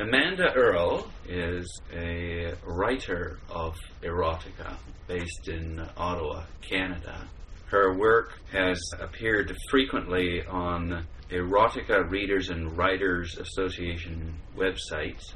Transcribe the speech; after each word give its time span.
Amanda 0.00 0.50
Earl 0.54 1.06
is 1.28 1.82
a 1.92 2.54
writer 2.64 3.38
of 3.50 3.76
erotica 4.02 4.74
based 5.06 5.48
in 5.48 5.78
Ottawa, 5.94 6.44
Canada. 6.62 7.28
Her 7.66 7.92
work 7.92 8.32
has 8.50 8.80
appeared 8.98 9.54
frequently 9.68 10.42
on 10.46 11.04
Erotica 11.30 12.10
Readers 12.10 12.48
and 12.48 12.78
Writers 12.78 13.36
Association 13.36 14.36
websites, 14.56 15.34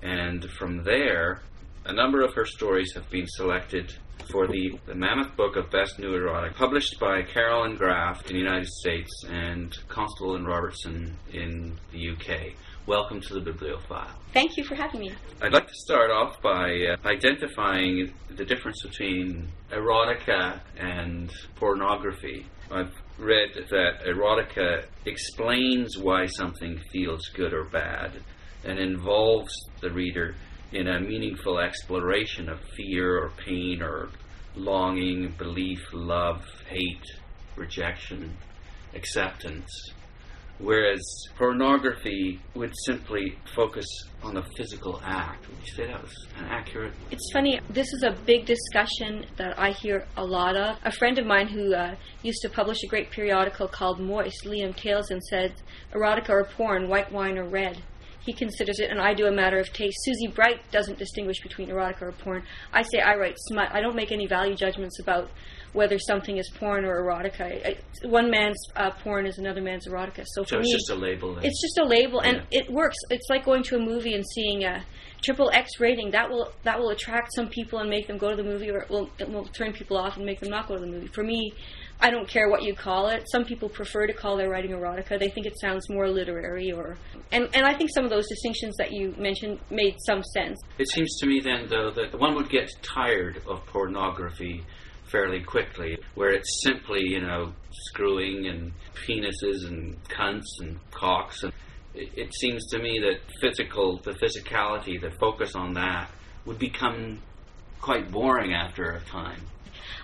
and 0.00 0.50
from 0.52 0.84
there, 0.84 1.42
a 1.84 1.92
number 1.92 2.22
of 2.22 2.32
her 2.32 2.46
stories 2.46 2.94
have 2.94 3.10
been 3.10 3.26
selected 3.28 3.94
for 4.30 4.46
the, 4.46 4.78
the 4.86 4.94
Mammoth 4.94 5.36
Book 5.36 5.56
of 5.56 5.70
Best 5.70 5.98
New 5.98 6.14
Erotic, 6.14 6.54
published 6.54 6.98
by 6.98 7.22
Carroll 7.22 7.64
and 7.64 7.76
Graf 7.76 8.26
in 8.26 8.32
the 8.32 8.38
United 8.38 8.68
States 8.68 9.10
and 9.28 9.76
Constable 9.88 10.36
and 10.36 10.46
Robertson 10.46 11.14
in 11.30 11.78
the 11.92 12.10
UK. 12.10 12.54
Welcome 12.84 13.20
to 13.20 13.34
the 13.38 13.52
Bibliofile. 13.52 14.10
Thank 14.32 14.56
you 14.56 14.64
for 14.64 14.74
having 14.74 15.02
me. 15.02 15.12
I'd 15.40 15.52
like 15.52 15.68
to 15.68 15.74
start 15.74 16.10
off 16.10 16.42
by 16.42 16.84
uh, 16.84 16.96
identifying 17.06 18.12
the 18.28 18.44
difference 18.44 18.82
between 18.82 19.46
erotica 19.70 20.60
and 20.76 21.32
pornography. 21.54 22.44
I've 22.72 22.92
read 23.18 23.50
that 23.70 24.04
erotica 24.04 24.84
explains 25.06 25.96
why 25.96 26.26
something 26.26 26.80
feels 26.92 27.28
good 27.28 27.52
or 27.52 27.66
bad 27.66 28.20
and 28.64 28.80
involves 28.80 29.52
the 29.80 29.90
reader 29.90 30.34
in 30.72 30.88
a 30.88 30.98
meaningful 30.98 31.60
exploration 31.60 32.48
of 32.48 32.58
fear 32.76 33.16
or 33.16 33.30
pain 33.46 33.80
or 33.80 34.08
longing, 34.56 35.36
belief, 35.38 35.80
love, 35.92 36.44
hate, 36.68 37.06
rejection, 37.54 38.36
acceptance. 38.92 39.70
Whereas 40.58 41.00
pornography 41.36 42.40
would 42.54 42.72
simply 42.86 43.36
focus 43.54 43.86
on 44.22 44.34
the 44.34 44.42
physical 44.56 45.00
act. 45.04 45.48
Would 45.48 45.58
you 45.66 45.74
say 45.74 45.86
that 45.86 46.00
was 46.00 46.14
accurate? 46.38 46.92
It's 47.10 47.32
funny, 47.32 47.58
this 47.68 47.92
is 47.92 48.04
a 48.04 48.12
big 48.26 48.46
discussion 48.46 49.26
that 49.36 49.58
I 49.58 49.70
hear 49.72 50.06
a 50.16 50.24
lot 50.24 50.56
of. 50.56 50.78
A 50.84 50.92
friend 50.92 51.18
of 51.18 51.26
mine 51.26 51.48
who 51.48 51.74
uh, 51.74 51.96
used 52.22 52.42
to 52.42 52.48
publish 52.48 52.82
a 52.84 52.86
great 52.86 53.10
periodical 53.10 53.66
called 53.66 53.98
Moist, 53.98 54.44
Liam 54.44 54.76
Taleson, 54.76 55.20
said 55.20 55.54
erotica 55.92 56.30
or 56.30 56.44
porn, 56.44 56.88
white 56.88 57.10
wine 57.10 57.38
or 57.38 57.48
red 57.48 57.82
he 58.24 58.32
considers 58.32 58.78
it, 58.78 58.90
and 58.90 59.00
I 59.00 59.14
do 59.14 59.26
a 59.26 59.32
matter 59.32 59.58
of 59.58 59.72
taste. 59.72 59.96
Susie 60.04 60.28
Bright 60.28 60.70
doesn't 60.70 60.98
distinguish 60.98 61.40
between 61.42 61.68
erotica 61.68 62.02
or 62.02 62.12
porn. 62.12 62.44
I 62.72 62.82
say 62.82 63.00
I 63.00 63.16
write 63.16 63.36
smut. 63.38 63.68
I 63.72 63.80
don't 63.80 63.96
make 63.96 64.12
any 64.12 64.26
value 64.26 64.54
judgments 64.54 65.00
about 65.00 65.30
whether 65.72 65.98
something 65.98 66.36
is 66.36 66.50
porn 66.50 66.84
or 66.84 67.02
erotica. 67.02 67.66
I, 67.66 67.76
one 68.06 68.30
man's 68.30 68.58
uh, 68.76 68.90
porn 68.90 69.26
is 69.26 69.38
another 69.38 69.62
man's 69.62 69.86
erotica. 69.88 70.24
So, 70.26 70.44
so 70.44 70.56
for 70.56 70.60
it's 70.60 70.68
me, 70.68 70.72
just 70.74 70.90
a 70.90 70.94
label. 70.94 71.34
Then. 71.34 71.44
It's 71.44 71.60
just 71.60 71.78
a 71.78 71.84
label, 71.84 72.20
and 72.20 72.42
it 72.50 72.70
works. 72.70 72.96
It's 73.10 73.28
like 73.30 73.44
going 73.44 73.62
to 73.64 73.76
a 73.76 73.80
movie 73.80 74.14
and 74.14 74.24
seeing 74.34 74.64
a 74.64 74.84
triple 75.22 75.50
X 75.52 75.80
rating. 75.80 76.10
That 76.10 76.28
will 76.28 76.52
that 76.64 76.78
will 76.78 76.90
attract 76.90 77.32
some 77.34 77.48
people 77.48 77.78
and 77.78 77.88
make 77.88 78.06
them 78.06 78.18
go 78.18 78.30
to 78.30 78.36
the 78.36 78.42
movie, 78.42 78.70
or 78.70 78.78
it 78.78 78.90
will 78.90 79.10
it 79.18 79.28
will 79.28 79.44
turn 79.46 79.72
people 79.72 79.96
off 79.96 80.16
and 80.16 80.26
make 80.26 80.40
them 80.40 80.50
not 80.50 80.68
go 80.68 80.74
to 80.74 80.80
the 80.80 80.86
movie. 80.86 81.06
For 81.06 81.24
me, 81.24 81.54
I 82.00 82.10
don't 82.10 82.28
care 82.28 82.50
what 82.50 82.62
you 82.62 82.74
call 82.74 83.08
it. 83.08 83.30
Some 83.30 83.44
people 83.44 83.68
prefer 83.68 84.06
to 84.06 84.12
call 84.12 84.36
their 84.36 84.50
writing 84.50 84.72
erotica. 84.72 85.18
They 85.18 85.28
think 85.28 85.46
it 85.46 85.58
sounds 85.58 85.88
more 85.88 86.08
literary, 86.08 86.72
or 86.72 86.98
and 87.30 87.48
and 87.54 87.64
I 87.64 87.74
think 87.74 87.90
some 87.94 88.04
of 88.04 88.10
those 88.10 88.28
distinctions 88.28 88.74
that 88.76 88.92
you 88.92 89.14
mentioned 89.16 89.58
made 89.70 89.96
some 90.04 90.22
sense. 90.34 90.58
It 90.78 90.88
seems 90.90 91.16
to 91.20 91.26
me 91.26 91.40
then, 91.40 91.66
though, 91.68 91.90
that 91.92 92.18
one 92.18 92.34
would 92.34 92.50
get 92.50 92.70
tired 92.82 93.40
of 93.48 93.64
pornography 93.66 94.64
fairly 95.12 95.42
quickly, 95.42 95.98
where 96.14 96.30
it's 96.32 96.62
simply, 96.64 97.02
you 97.02 97.20
know, 97.20 97.52
screwing 97.70 98.46
and 98.48 98.72
penises 99.06 99.66
and 99.68 100.02
cunts 100.04 100.46
and 100.60 100.78
cocks. 100.90 101.42
And 101.42 101.52
it, 101.94 102.08
it 102.16 102.34
seems 102.34 102.66
to 102.70 102.78
me 102.78 102.98
that 103.00 103.20
physical, 103.40 103.98
the 103.98 104.12
physicality, 104.12 105.00
the 105.00 105.10
focus 105.20 105.54
on 105.54 105.74
that, 105.74 106.10
would 106.46 106.58
become 106.58 107.20
quite 107.80 108.10
boring 108.10 108.54
after 108.54 108.90
a 108.92 109.00
time. 109.02 109.42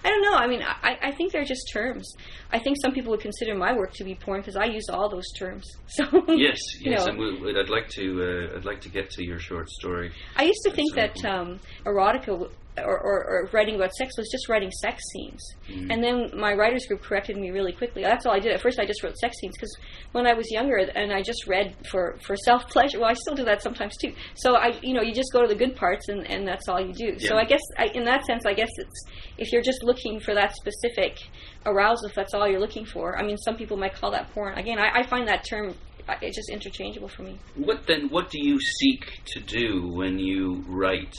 I 0.04 0.10
don't 0.10 0.22
know. 0.22 0.34
I 0.34 0.46
mean, 0.46 0.62
I, 0.62 0.96
I 1.02 1.10
think 1.12 1.32
they're 1.32 1.44
just 1.44 1.70
terms. 1.72 2.14
I 2.52 2.58
think 2.60 2.76
some 2.80 2.92
people 2.92 3.10
would 3.10 3.20
consider 3.20 3.54
my 3.56 3.72
work 3.72 3.92
to 3.94 4.04
be 4.04 4.14
porn 4.14 4.40
because 4.40 4.54
I 4.56 4.66
use 4.66 4.88
all 4.88 5.08
those 5.08 5.28
terms. 5.36 5.64
So 5.88 6.04
Yes, 6.28 6.58
you 6.80 6.92
yes, 6.92 7.06
know. 7.06 7.12
and 7.12 7.18
we, 7.18 7.58
I'd 7.58 7.68
like 7.68 7.88
to, 7.90 8.50
uh, 8.52 8.56
I'd 8.56 8.64
like 8.64 8.80
to 8.82 8.88
get 8.90 9.10
to 9.10 9.24
your 9.24 9.40
short 9.40 9.68
story. 9.70 10.12
I 10.36 10.44
used 10.44 10.60
to 10.64 10.70
think 10.70 10.94
that 10.94 11.24
um, 11.24 11.58
erotica 11.84 12.48
or, 12.84 12.98
or, 12.98 13.24
or 13.24 13.50
writing 13.52 13.76
about 13.76 13.92
sex 13.92 14.16
was 14.16 14.28
just 14.30 14.48
writing 14.48 14.70
sex 14.70 15.02
scenes. 15.12 15.40
Mm-hmm. 15.68 15.90
And 15.90 16.02
then 16.02 16.30
my 16.34 16.54
writers 16.54 16.86
group 16.86 17.02
corrected 17.02 17.36
me 17.36 17.50
really 17.50 17.72
quickly. 17.72 18.02
That's 18.02 18.26
all 18.26 18.32
I 18.32 18.38
did. 18.38 18.52
At 18.52 18.60
first, 18.60 18.78
I 18.78 18.86
just 18.86 19.02
wrote 19.02 19.16
sex 19.16 19.36
scenes 19.40 19.54
because 19.56 19.74
when 20.12 20.26
I 20.26 20.34
was 20.34 20.50
younger 20.50 20.76
and 20.76 21.12
I 21.12 21.22
just 21.22 21.46
read 21.46 21.74
for, 21.90 22.18
for 22.22 22.36
self 22.36 22.68
pleasure, 22.68 22.98
well, 23.00 23.10
I 23.10 23.14
still 23.14 23.34
do 23.34 23.44
that 23.44 23.62
sometimes 23.62 23.96
too. 23.96 24.12
So 24.34 24.56
I, 24.56 24.78
you 24.82 24.94
know, 24.94 25.02
you 25.02 25.14
just 25.14 25.32
go 25.32 25.42
to 25.42 25.48
the 25.48 25.54
good 25.54 25.76
parts 25.76 26.08
and, 26.08 26.26
and 26.26 26.46
that's 26.46 26.68
all 26.68 26.80
you 26.80 26.92
do. 26.92 27.18
So 27.18 27.36
I 27.36 27.44
guess 27.44 27.62
I, 27.78 27.86
in 27.94 28.04
that 28.04 28.24
sense, 28.24 28.44
I 28.46 28.54
guess 28.54 28.70
it's 28.76 29.04
if 29.38 29.52
you're 29.52 29.62
just 29.62 29.82
looking 29.82 30.20
for 30.20 30.34
that 30.34 30.54
specific 30.54 31.18
arousal, 31.66 32.08
if 32.08 32.14
that's 32.14 32.34
all 32.34 32.48
you're 32.48 32.60
looking 32.60 32.84
for. 32.84 33.18
I 33.18 33.22
mean, 33.22 33.36
some 33.38 33.56
people 33.56 33.76
might 33.76 33.94
call 33.94 34.10
that 34.12 34.32
porn. 34.32 34.56
Again, 34.58 34.78
I, 34.78 35.00
I 35.00 35.02
find 35.02 35.28
that 35.28 35.44
term 35.44 35.74
uh, 36.08 36.14
it's 36.22 36.36
just 36.36 36.48
interchangeable 36.48 37.08
for 37.08 37.22
me. 37.22 37.38
What 37.54 37.86
then? 37.86 38.08
What 38.08 38.30
do 38.30 38.42
you 38.42 38.58
seek 38.60 39.22
to 39.26 39.40
do 39.40 39.88
when 39.92 40.18
you 40.18 40.64
write 40.66 41.14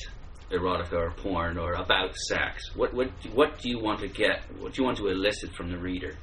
erotica 0.52 0.94
or 0.94 1.12
porn 1.12 1.58
or 1.58 1.74
about 1.74 2.16
sex? 2.16 2.76
What 2.76 2.94
what 2.94 3.10
what 3.34 3.60
do 3.60 3.70
you 3.70 3.80
want 3.80 4.00
to 4.02 4.08
get? 4.08 4.42
What 4.60 4.74
do 4.74 4.82
you 4.82 4.86
want 4.86 4.98
to 4.98 5.08
elicit 5.08 5.54
from 5.54 5.72
the 5.72 5.78
reader? 5.78 6.16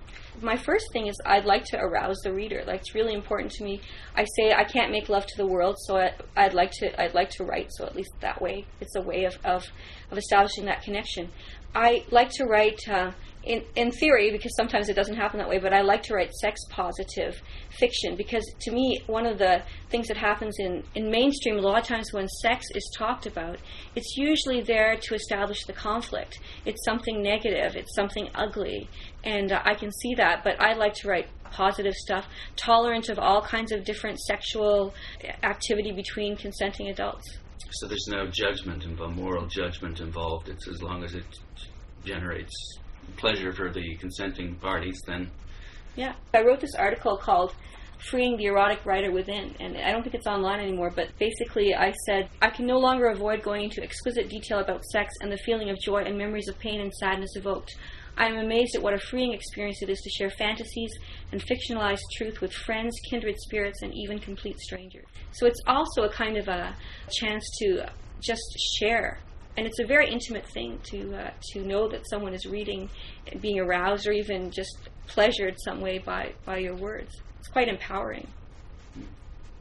my 0.42 0.56
first 0.56 0.87
thing 0.92 1.06
is 1.06 1.16
I'd 1.25 1.44
like 1.44 1.64
to 1.66 1.78
arouse 1.78 2.16
the 2.22 2.32
reader. 2.32 2.62
Like 2.66 2.81
it's 2.81 2.94
really 2.94 3.15
important 3.15 3.53
to 3.53 3.65
me. 3.65 3.81
I 4.15 4.25
say 4.36 4.53
I 4.53 4.65
can't 4.65 4.91
make 4.91 5.09
love 5.09 5.26
to 5.26 5.36
the 5.36 5.47
world, 5.47 5.76
so 5.86 5.97
I, 5.97 6.12
I'd 6.36 6.54
like 6.54 6.70
to 6.72 7.00
I'd 7.00 7.15
like 7.15 7.31
to 7.31 7.44
write. 7.44 7.69
So 7.72 7.86
at 7.86 7.97
least 7.97 8.10
that 8.20 8.41
way, 8.41 8.66
it's 8.81 8.97
a 8.97 9.00
way 9.00 9.25
of 9.25 9.38
of, 9.44 9.66
of 10.10 10.19
establishing 10.19 10.66
that 10.66 10.82
connection. 10.82 11.31
I 11.75 12.04
like 12.10 12.31
to 12.32 12.44
write. 12.44 12.81
Uh, 12.88 13.12
in, 13.46 13.64
in 13.76 13.92
theory, 13.92 14.32
because 14.32 14.54
sometimes 14.56 14.88
it 14.88 14.94
doesn't 14.94 15.14
happen 15.14 15.38
that 15.38 15.48
way, 15.48 15.58
but 15.58 15.72
I 15.72 15.80
like 15.80 16.02
to 16.04 16.14
write 16.14 16.34
sex 16.34 16.60
positive 16.68 17.40
fiction 17.78 18.16
because 18.16 18.44
to 18.60 18.72
me, 18.72 19.00
one 19.06 19.24
of 19.24 19.38
the 19.38 19.62
things 19.88 20.08
that 20.08 20.16
happens 20.16 20.56
in, 20.58 20.82
in 20.96 21.10
mainstream, 21.10 21.56
a 21.56 21.60
lot 21.60 21.78
of 21.78 21.86
times 21.86 22.12
when 22.12 22.28
sex 22.28 22.66
is 22.74 22.90
talked 22.98 23.26
about, 23.26 23.58
it's 23.94 24.16
usually 24.16 24.62
there 24.62 24.96
to 24.96 25.14
establish 25.14 25.64
the 25.64 25.72
conflict. 25.72 26.40
It's 26.64 26.84
something 26.84 27.22
negative, 27.22 27.76
it's 27.76 27.94
something 27.94 28.28
ugly, 28.34 28.88
and 29.22 29.52
uh, 29.52 29.62
I 29.64 29.74
can 29.74 29.92
see 29.92 30.14
that, 30.16 30.42
but 30.42 30.60
I 30.60 30.74
like 30.74 30.94
to 30.94 31.08
write 31.08 31.28
positive 31.52 31.94
stuff, 31.94 32.26
tolerant 32.56 33.08
of 33.08 33.20
all 33.20 33.40
kinds 33.40 33.70
of 33.70 33.84
different 33.84 34.18
sexual 34.18 34.92
activity 35.44 35.92
between 35.92 36.36
consenting 36.36 36.88
adults. 36.88 37.38
So 37.70 37.86
there's 37.86 38.06
no 38.08 38.26
judgment 38.26 38.84
involved, 38.84 39.16
moral 39.16 39.46
judgment 39.46 40.00
involved. 40.00 40.48
It's 40.48 40.66
as 40.68 40.82
long 40.82 41.04
as 41.04 41.14
it 41.14 41.24
generates 42.04 42.52
pleasure 43.16 43.52
for 43.52 43.70
the 43.72 43.96
consenting 43.96 44.54
parties, 44.56 45.00
then 45.06 45.30
Yeah. 45.96 46.14
I 46.34 46.42
wrote 46.42 46.60
this 46.60 46.74
article 46.74 47.16
called 47.16 47.54
Freeing 47.98 48.36
the 48.36 48.44
Erotic 48.44 48.84
Writer 48.84 49.10
Within, 49.10 49.54
and 49.58 49.78
I 49.78 49.90
don't 49.90 50.02
think 50.02 50.14
it's 50.14 50.26
online 50.26 50.60
anymore, 50.60 50.92
but 50.94 51.08
basically 51.18 51.74
I 51.74 51.92
said, 52.04 52.28
I 52.42 52.50
can 52.50 52.66
no 52.66 52.78
longer 52.78 53.06
avoid 53.06 53.42
going 53.42 53.64
into 53.64 53.82
exquisite 53.82 54.28
detail 54.28 54.58
about 54.58 54.84
sex 54.84 55.14
and 55.22 55.32
the 55.32 55.38
feeling 55.38 55.70
of 55.70 55.78
joy 55.80 56.02
and 56.04 56.18
memories 56.18 56.48
of 56.48 56.58
pain 56.58 56.80
and 56.80 56.92
sadness 56.92 57.34
evoked. 57.36 57.74
I 58.18 58.26
am 58.26 58.38
amazed 58.38 58.74
at 58.74 58.82
what 58.82 58.94
a 58.94 58.98
freeing 58.98 59.32
experience 59.32 59.82
it 59.82 59.90
is 59.90 60.00
to 60.00 60.10
share 60.10 60.30
fantasies 60.30 60.90
and 61.32 61.42
fictionalized 61.42 62.00
truth 62.16 62.40
with 62.40 62.52
friends, 62.52 62.94
kindred 63.10 63.36
spirits, 63.38 63.82
and 63.82 63.94
even 63.94 64.18
complete 64.18 64.58
strangers. 64.58 65.04
So 65.32 65.46
it's 65.46 65.60
also 65.66 66.02
a 66.02 66.08
kind 66.08 66.36
of 66.36 66.48
a 66.48 66.74
chance 67.10 67.44
to 67.60 67.86
just 68.20 68.42
share 68.78 69.18
and 69.56 69.66
it's 69.66 69.78
a 69.80 69.86
very 69.86 70.10
intimate 70.10 70.46
thing 70.52 70.78
to 70.90 71.14
uh, 71.16 71.30
to 71.52 71.60
know 71.64 71.88
that 71.88 72.08
someone 72.08 72.34
is 72.34 72.46
reading, 72.46 72.88
being 73.40 73.58
aroused, 73.58 74.06
or 74.06 74.12
even 74.12 74.50
just 74.50 74.76
pleasured 75.06 75.54
some 75.64 75.80
way 75.80 75.98
by 75.98 76.32
by 76.44 76.58
your 76.58 76.76
words. 76.76 77.10
It's 77.38 77.48
quite 77.48 77.68
empowering. 77.68 78.26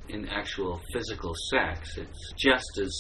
in 0.10 0.28
actual 0.30 0.80
physical 0.94 1.34
sex, 1.50 1.98
it's 1.98 2.34
just 2.38 2.78
as 2.80 2.94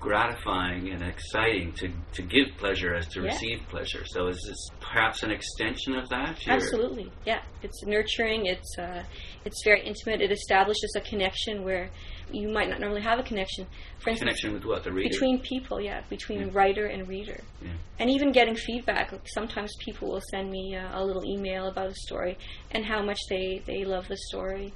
gratifying 0.00 0.90
and 0.90 1.00
exciting 1.04 1.72
to, 1.74 1.88
to 2.12 2.22
give 2.22 2.48
pleasure 2.58 2.92
as 2.94 3.06
to 3.06 3.20
Yeah. 3.20 3.26
receive 3.30 3.60
pleasure. 3.70 4.04
So 4.06 4.26
is 4.26 4.42
this 4.48 4.58
perhaps 4.80 5.22
an 5.22 5.30
extension 5.30 5.94
of 5.94 6.08
that? 6.08 6.40
Absolutely, 6.48 7.12
yeah. 7.24 7.42
It's 7.62 7.84
nurturing. 7.86 8.46
It's 8.46 8.76
uh, 8.78 9.04
it's 9.44 9.62
very 9.64 9.86
intimate. 9.86 10.20
It 10.20 10.32
establishes 10.32 10.92
a 10.96 11.00
connection 11.02 11.62
where 11.62 11.90
you 12.34 12.48
might 12.48 12.68
not 12.68 12.80
normally 12.80 13.02
have 13.02 13.18
a 13.18 13.22
connection. 13.22 13.66
For 13.98 14.10
instance, 14.10 14.20
Connection 14.40 14.52
with 14.54 14.64
what? 14.64 14.84
The 14.84 14.92
reader? 14.92 15.08
between 15.10 15.40
people, 15.40 15.80
yeah, 15.80 16.02
between 16.08 16.40
Yeah. 16.40 16.48
writer 16.52 16.86
and 16.86 17.06
reader, 17.08 17.40
Yeah. 17.62 17.70
and 17.98 18.10
even 18.10 18.32
getting 18.32 18.54
feedback. 18.56 19.12
Like 19.12 19.28
sometimes 19.28 19.72
people 19.84 20.08
will 20.08 20.22
send 20.30 20.50
me 20.50 20.74
uh, 20.76 21.00
a 21.00 21.04
little 21.04 21.24
email 21.24 21.66
about 21.68 21.88
a 21.88 21.94
story 21.94 22.38
and 22.70 22.84
how 22.84 23.02
much 23.02 23.18
they 23.28 23.62
they 23.66 23.84
love 23.84 24.08
the 24.08 24.16
story. 24.28 24.72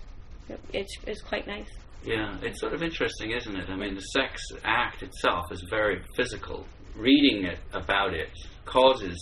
It's 0.73 0.95
it's 1.07 1.23
quite 1.23 1.47
nice. 1.47 1.69
Yeah, 2.05 2.37
it's 2.43 2.61
sort 2.61 2.73
of 2.73 2.83
interesting, 2.83 3.33
isn't 3.33 3.57
it? 3.57 3.69
I 3.69 3.75
mean, 3.75 3.95
the 3.97 4.01
sex 4.01 4.41
act 4.65 5.03
itself 5.03 5.45
is 5.51 5.61
very 5.71 6.03
physical. 6.15 6.67
Reading 6.95 7.45
it 7.45 7.59
about 7.73 8.15
it 8.15 8.31
causes 8.65 9.17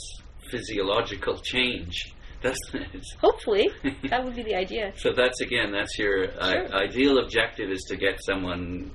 physiological 0.51 1.39
change, 1.39 2.13
Hopefully, 3.21 3.71
that 4.11 4.25
would 4.25 4.35
be 4.35 4.43
the 4.43 4.55
idea. 4.55 4.93
So 4.97 5.13
that's 5.13 5.41
again, 5.41 5.73
that's 5.73 5.99
your 5.99 6.27
Sure. 6.27 6.41
uh, 6.41 6.83
ideal 6.83 7.19
objective 7.19 7.71
is 7.71 7.83
to 7.89 7.97
get 7.97 8.21
someone 8.25 8.91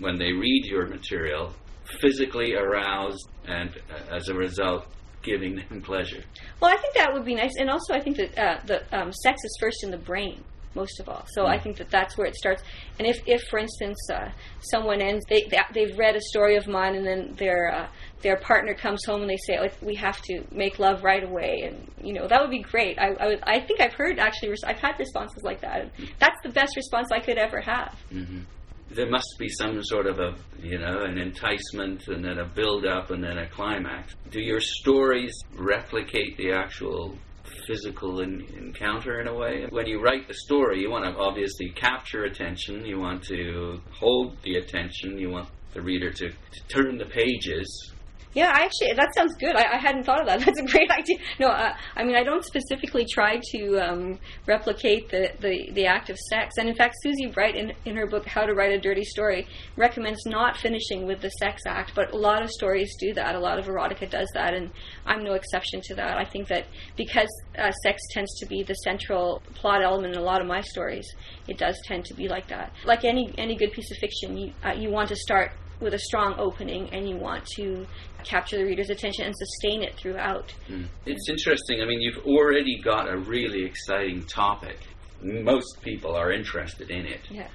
when 0.00 0.18
they 0.18 0.32
read 0.32 0.64
your 0.66 0.86
material, 0.86 1.52
physically 2.00 2.54
aroused 2.54 3.28
and 3.46 3.70
uh, 3.90 4.16
as 4.16 4.28
a 4.28 4.34
result 4.34 4.86
giving 5.22 5.56
them 5.56 5.82
pleasure. 5.82 6.22
Well, 6.60 6.70
I 6.70 6.76
think 6.80 6.94
that 6.94 7.12
would 7.12 7.24
be 7.24 7.34
nice, 7.34 7.56
and 7.58 7.68
also 7.68 7.94
I 7.94 8.00
think 8.00 8.16
that 8.16 8.38
uh, 8.38 8.60
the 8.64 8.98
um, 8.98 9.12
sex 9.12 9.42
is 9.44 9.56
first 9.60 9.82
in 9.82 9.90
the 9.90 9.98
brain 9.98 10.44
most 10.76 11.00
of 11.00 11.08
all. 11.08 11.24
So 11.32 11.44
mm. 11.44 11.48
I 11.48 11.58
think 11.58 11.78
that 11.78 11.90
that's 11.90 12.16
where 12.16 12.26
it 12.26 12.36
starts. 12.36 12.62
And 12.98 13.08
if, 13.08 13.20
if 13.26 13.42
for 13.50 13.58
instance, 13.58 13.98
uh, 14.12 14.28
someone 14.60 15.00
ends, 15.00 15.24
they, 15.28 15.48
they 15.50 15.56
have 15.56 15.98
read 15.98 16.14
a 16.14 16.20
story 16.20 16.56
of 16.56 16.68
mine, 16.68 16.94
and 16.94 17.04
then 17.04 17.34
their 17.36 17.74
uh, 17.74 17.88
their 18.22 18.36
partner 18.36 18.74
comes 18.74 19.04
home 19.04 19.22
and 19.22 19.30
they 19.30 19.36
say, 19.36 19.58
oh, 19.60 19.68
"We 19.82 19.94
have 19.96 20.20
to 20.22 20.42
make 20.52 20.78
love 20.78 21.04
right 21.04 21.22
away," 21.22 21.62
and 21.66 21.90
you 22.02 22.12
know 22.12 22.26
that 22.26 22.40
would 22.40 22.50
be 22.50 22.62
great. 22.62 22.98
I 22.98 23.08
I, 23.20 23.26
would, 23.26 23.40
I 23.42 23.60
think 23.60 23.80
I've 23.80 23.94
heard 23.94 24.18
actually, 24.18 24.54
I've 24.64 24.78
had 24.78 24.98
responses 24.98 25.42
like 25.42 25.60
that. 25.60 25.90
That's 26.18 26.40
the 26.42 26.50
best 26.50 26.76
response 26.76 27.08
I 27.12 27.20
could 27.20 27.38
ever 27.38 27.60
have. 27.60 27.94
Mm-hmm 28.12 28.40
there 28.88 29.10
must 29.10 29.34
be 29.36 29.48
some 29.48 29.82
sort 29.82 30.06
of 30.06 30.20
a 30.20 30.32
you 30.62 30.78
know 30.78 31.02
an 31.02 31.18
enticement 31.18 32.06
and 32.06 32.24
then 32.24 32.38
a 32.38 32.44
build 32.44 32.86
up 32.86 33.10
and 33.10 33.22
then 33.22 33.36
a 33.36 33.48
climax 33.48 34.14
do 34.30 34.40
your 34.40 34.60
stories 34.60 35.36
replicate 35.56 36.36
the 36.36 36.52
actual 36.52 37.18
physical 37.66 38.20
in, 38.20 38.42
encounter 38.56 39.20
in 39.20 39.28
a 39.28 39.34
way. 39.34 39.66
When 39.70 39.86
you 39.86 40.00
write 40.00 40.28
the 40.28 40.34
story, 40.34 40.80
you 40.80 40.90
want 40.90 41.04
to 41.04 41.18
obviously 41.18 41.70
capture 41.70 42.24
attention, 42.24 42.84
you 42.84 42.98
want 42.98 43.24
to 43.24 43.80
hold 43.92 44.36
the 44.42 44.56
attention, 44.56 45.18
you 45.18 45.30
want 45.30 45.48
the 45.72 45.82
reader 45.82 46.10
to, 46.10 46.28
to 46.30 46.60
turn 46.68 46.98
the 46.98 47.06
pages 47.06 47.92
yeah, 48.36 48.52
I 48.54 48.64
actually 48.64 48.92
that 48.92 49.14
sounds 49.14 49.34
good. 49.36 49.56
I, 49.56 49.76
I, 49.76 49.78
hadn't 49.78 50.04
thought 50.04 50.20
of 50.20 50.26
that. 50.26 50.40
That's 50.44 50.60
a 50.60 50.66
great 50.66 50.90
idea. 50.90 51.16
No, 51.40 51.48
uh, 51.48 51.74
I 51.96 52.04
mean 52.04 52.16
I 52.16 52.22
don't 52.22 52.44
specifically 52.44 53.06
try 53.10 53.40
to 53.52 53.78
um, 53.78 54.18
replicate 54.46 55.08
the, 55.08 55.32
the, 55.40 55.70
the 55.72 55.86
act 55.86 56.10
of 56.10 56.18
sex. 56.18 56.56
And 56.58 56.68
in 56.68 56.76
fact, 56.76 56.96
Susie 57.02 57.28
Bright 57.28 57.56
in, 57.56 57.72
in 57.86 57.96
her 57.96 58.06
book 58.06 58.26
How 58.26 58.44
to 58.44 58.52
Write 58.52 58.72
a 58.72 58.78
Dirty 58.78 59.04
Story 59.04 59.48
recommends 59.76 60.26
not 60.26 60.58
finishing 60.58 61.06
with 61.06 61.22
the 61.22 61.30
sex 61.30 61.62
act. 61.66 61.92
But 61.94 62.12
a 62.12 62.16
lot 62.18 62.42
of 62.42 62.50
stories 62.50 62.94
do 63.00 63.14
that. 63.14 63.34
A 63.34 63.40
lot 63.40 63.58
of 63.58 63.64
erotica 63.64 64.10
does 64.10 64.28
that, 64.34 64.52
and 64.52 64.70
I'm 65.06 65.24
no 65.24 65.32
exception 65.32 65.80
to 65.84 65.94
that. 65.94 66.18
I 66.18 66.24
think 66.26 66.48
that 66.48 66.66
because 66.94 67.30
uh, 67.58 67.72
sex 67.82 68.02
tends 68.12 68.38
to 68.40 68.46
be 68.46 68.62
the 68.62 68.74
central 68.74 69.40
plot 69.54 69.82
element 69.82 70.14
in 70.14 70.20
a 70.20 70.24
lot 70.24 70.42
of 70.42 70.46
my 70.46 70.60
stories, 70.60 71.10
it 71.48 71.56
does 71.56 71.80
tend 71.86 72.04
to 72.04 72.14
be 72.14 72.28
like 72.28 72.48
that. 72.48 72.74
Like 72.84 73.06
any 73.06 73.32
any 73.38 73.56
good 73.56 73.72
piece 73.72 73.90
of 73.90 73.96
fiction, 73.96 74.36
you 74.36 74.52
uh, 74.62 74.72
you 74.72 74.90
want 74.90 75.08
to 75.08 75.16
start 75.16 75.52
with 75.80 75.94
a 75.94 75.98
strong 75.98 76.34
opening 76.38 76.88
and 76.90 77.08
you 77.08 77.16
want 77.16 77.44
to 77.56 77.86
capture 78.26 78.56
the 78.56 78.64
reader's 78.64 78.90
attention 78.90 79.24
and 79.24 79.34
sustain 79.36 79.82
it 79.82 79.96
throughout. 79.96 80.52
Mm. 80.68 80.86
It's 81.06 81.28
interesting. 81.28 81.80
I 81.80 81.86
mean, 81.86 82.00
you've 82.00 82.24
already 82.26 82.80
got 82.82 83.08
a 83.08 83.16
really 83.16 83.64
exciting 83.64 84.24
topic. 84.26 84.78
Most 85.22 85.80
people 85.82 86.14
are 86.14 86.32
interested 86.32 86.90
in 86.90 87.06
it. 87.06 87.20
Yeah. 87.30 87.48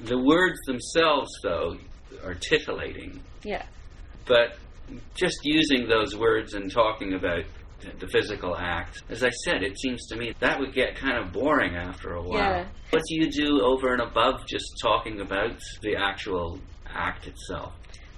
The 0.00 0.18
words 0.18 0.58
themselves, 0.66 1.30
though, 1.42 1.76
are 2.24 2.34
titillating. 2.34 3.20
Yeah. 3.44 3.64
But 4.26 4.56
just 5.14 5.38
using 5.42 5.88
those 5.88 6.16
words 6.16 6.54
and 6.54 6.70
talking 6.70 7.14
about 7.14 7.44
the 7.98 8.06
physical 8.06 8.56
act, 8.56 9.02
as 9.10 9.24
I 9.24 9.30
said, 9.30 9.62
it 9.62 9.78
seems 9.78 10.06
to 10.06 10.16
me 10.16 10.34
that 10.38 10.58
would 10.58 10.72
get 10.72 10.94
kind 10.96 11.18
of 11.18 11.32
boring 11.32 11.74
after 11.74 12.14
a 12.14 12.22
while. 12.22 12.38
Yeah. 12.38 12.66
What 12.90 13.02
do 13.08 13.14
you 13.14 13.30
do 13.30 13.60
over 13.62 13.92
and 13.92 14.02
above 14.02 14.46
just 14.46 14.66
talking 14.80 15.20
about 15.20 15.60
the 15.82 15.96
actual 15.96 16.60
act 16.86 17.26
itself? 17.26 17.72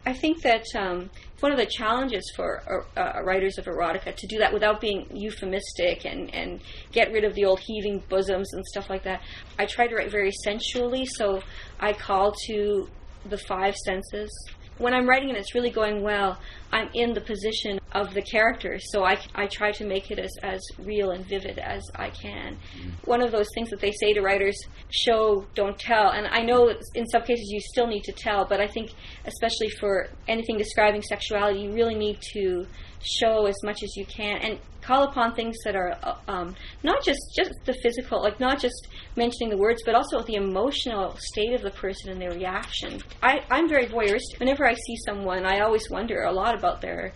I 0.07 0.13
think 0.13 0.43
that 0.43 0.65
um, 0.77 1.11
one 1.41 1.53
of 1.53 1.59
the 1.59 1.67
challenges 1.67 2.31
for 2.37 2.85
uh, 2.97 3.01
uh, 3.01 3.23
writers 3.23 3.57
of 3.59 3.65
erotica 3.65 4.15
to 4.15 4.27
do 4.27 4.39
that 4.39 4.53
without 4.53 4.81
being 4.81 5.07
euphemistic 5.15 6.05
and, 6.05 6.33
and 6.35 6.61
get 6.93 7.11
rid 7.11 7.25
of 7.25 7.35
the 7.35 7.45
old 7.47 7.61
heaving 7.61 8.03
bosoms 8.09 8.53
and 8.53 8.65
stuff 8.67 8.91
like 8.91 9.05
that. 9.05 9.23
I 9.59 9.67
try 9.67 9.87
to 9.87 9.95
write 9.95 10.11
very 10.11 10.33
sensually, 10.43 11.07
so 11.07 11.43
I 11.81 11.95
call 11.95 12.35
to 12.47 12.89
the 13.25 13.39
five 13.39 13.77
senses 13.77 14.31
when 14.79 14.93
I'm 14.93 15.09
writing 15.09 15.29
and 15.29 15.39
it's 15.39 15.55
really 15.55 15.71
going 15.71 16.03
well, 16.03 16.39
I'm 16.73 16.91
in 16.95 17.15
the 17.15 17.21
position 17.21 17.79
of 17.95 18.13
the 18.13 18.23
characters. 18.23 18.85
so 18.91 19.05
I, 19.05 19.19
I 19.35 19.47
try 19.47 19.71
to 19.73 19.87
make 19.87 20.11
it 20.11 20.19
as, 20.19 20.33
as 20.43 20.61
real 20.79 21.13
and 21.13 21.25
vivid 21.25 21.59
as 21.59 21.83
I 21.95 22.11
can. 22.11 22.57
Mm-hmm. 22.57 22.91
One 23.05 23.23
of 23.23 23.31
those 23.31 23.47
things 23.55 23.71
that 23.71 23.81
they 23.81 23.93
say 23.93 24.13
to 24.15 24.21
writers 24.21 24.59
show, 24.91 25.47
don't 25.55 25.79
tell. 25.79 26.11
And 26.11 26.27
I 26.27 26.43
know 26.43 26.75
in 26.95 27.07
some 27.07 27.23
cases 27.23 27.49
you 27.51 27.61
still 27.61 27.87
need 27.87 28.03
to 28.05 28.13
tell, 28.13 28.45
but 28.45 28.61
I 28.61 28.67
think, 28.67 28.91
especially 29.25 29.71
for 29.81 30.09
anything 30.27 30.59
describing 30.59 31.03
sexuality, 31.03 31.61
you 31.61 31.73
really 31.73 31.95
need 31.95 32.19
to 32.35 32.67
show 33.05 33.47
as 33.47 33.57
much 33.63 33.83
as 33.83 33.97
you 33.97 34.07
can 34.07 34.39
and 34.39 34.59
call 34.85 35.05
upon 35.05 35.35
things 35.35 35.57
that 35.65 35.75
are 35.75 35.97
uh, 36.03 36.17
um, 36.29 36.55
not 36.83 37.03
just 37.03 37.21
just 37.35 37.53
the 37.65 37.75
physical, 37.83 38.21
like 38.21 38.39
not 38.39 38.59
just 38.61 38.89
mentioning 39.17 39.51
the 39.51 39.57
words, 39.57 39.83
but 39.85 39.95
also 39.95 40.23
the 40.23 40.35
emotional 40.35 41.17
state 41.19 41.55
of 41.55 41.63
the 41.63 41.71
person 41.71 42.11
and 42.11 42.21
their 42.21 42.33
reaction. 42.33 43.01
I, 43.23 43.41
I'm 43.51 43.69
very 43.69 43.87
voyeuristic. 43.87 44.39
Whenever 44.39 44.67
I 44.67 44.75
see 44.75 44.97
someone, 45.07 45.45
I 45.45 45.61
always 45.61 45.89
wonder 45.91 46.23
a 46.23 46.33
lot 46.33 46.55
about 46.55 46.81
their 46.81 47.13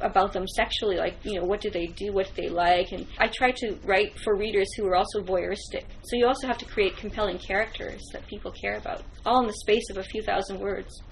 about 0.00 0.32
them 0.32 0.46
sexually 0.46 0.96
like 0.96 1.16
you 1.24 1.38
know 1.38 1.44
what 1.44 1.60
do 1.60 1.70
they 1.70 1.86
do 1.86 2.12
what 2.12 2.26
do 2.26 2.42
they 2.42 2.48
like 2.48 2.92
and 2.92 3.06
i 3.18 3.26
try 3.28 3.50
to 3.50 3.76
write 3.84 4.18
for 4.20 4.36
readers 4.36 4.68
who 4.76 4.86
are 4.86 4.96
also 4.96 5.20
voyeuristic. 5.20 5.84
So 6.02 6.16
you 6.16 6.26
also 6.26 6.46
have 6.46 6.58
to 6.58 6.64
create 6.64 6.96
compelling 6.96 7.38
characters 7.38 8.00
that 8.12 8.26
people 8.26 8.52
care 8.52 8.76
about 8.76 9.02
all 9.24 9.40
in 9.40 9.46
the 9.46 9.54
space 9.54 9.88
of 9.90 9.98
a 9.98 10.02
few 10.02 10.22
thousand 10.22 10.60
words. 10.60 11.02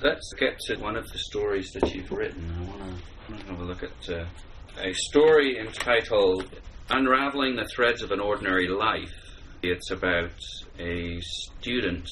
Let's 0.00 0.32
get 0.38 0.58
to 0.66 0.76
one 0.76 0.96
of 0.96 1.10
the 1.10 1.18
stories 1.18 1.70
that 1.72 1.94
you've 1.94 2.10
written. 2.10 2.50
I 2.56 3.30
want 3.30 3.40
to 3.40 3.46
have 3.46 3.60
a 3.60 3.64
look 3.64 3.82
at 3.82 4.10
uh, 4.10 4.24
a 4.78 4.92
story 4.94 5.58
entitled 5.58 6.48
Unraveling 6.90 7.56
the 7.56 7.64
Threads 7.64 8.02
of 8.02 8.12
an 8.12 8.20
Ordinary 8.20 8.68
Life. 8.68 9.12
It's 9.62 9.90
about 9.90 10.32
a 10.78 11.20
student, 11.20 12.08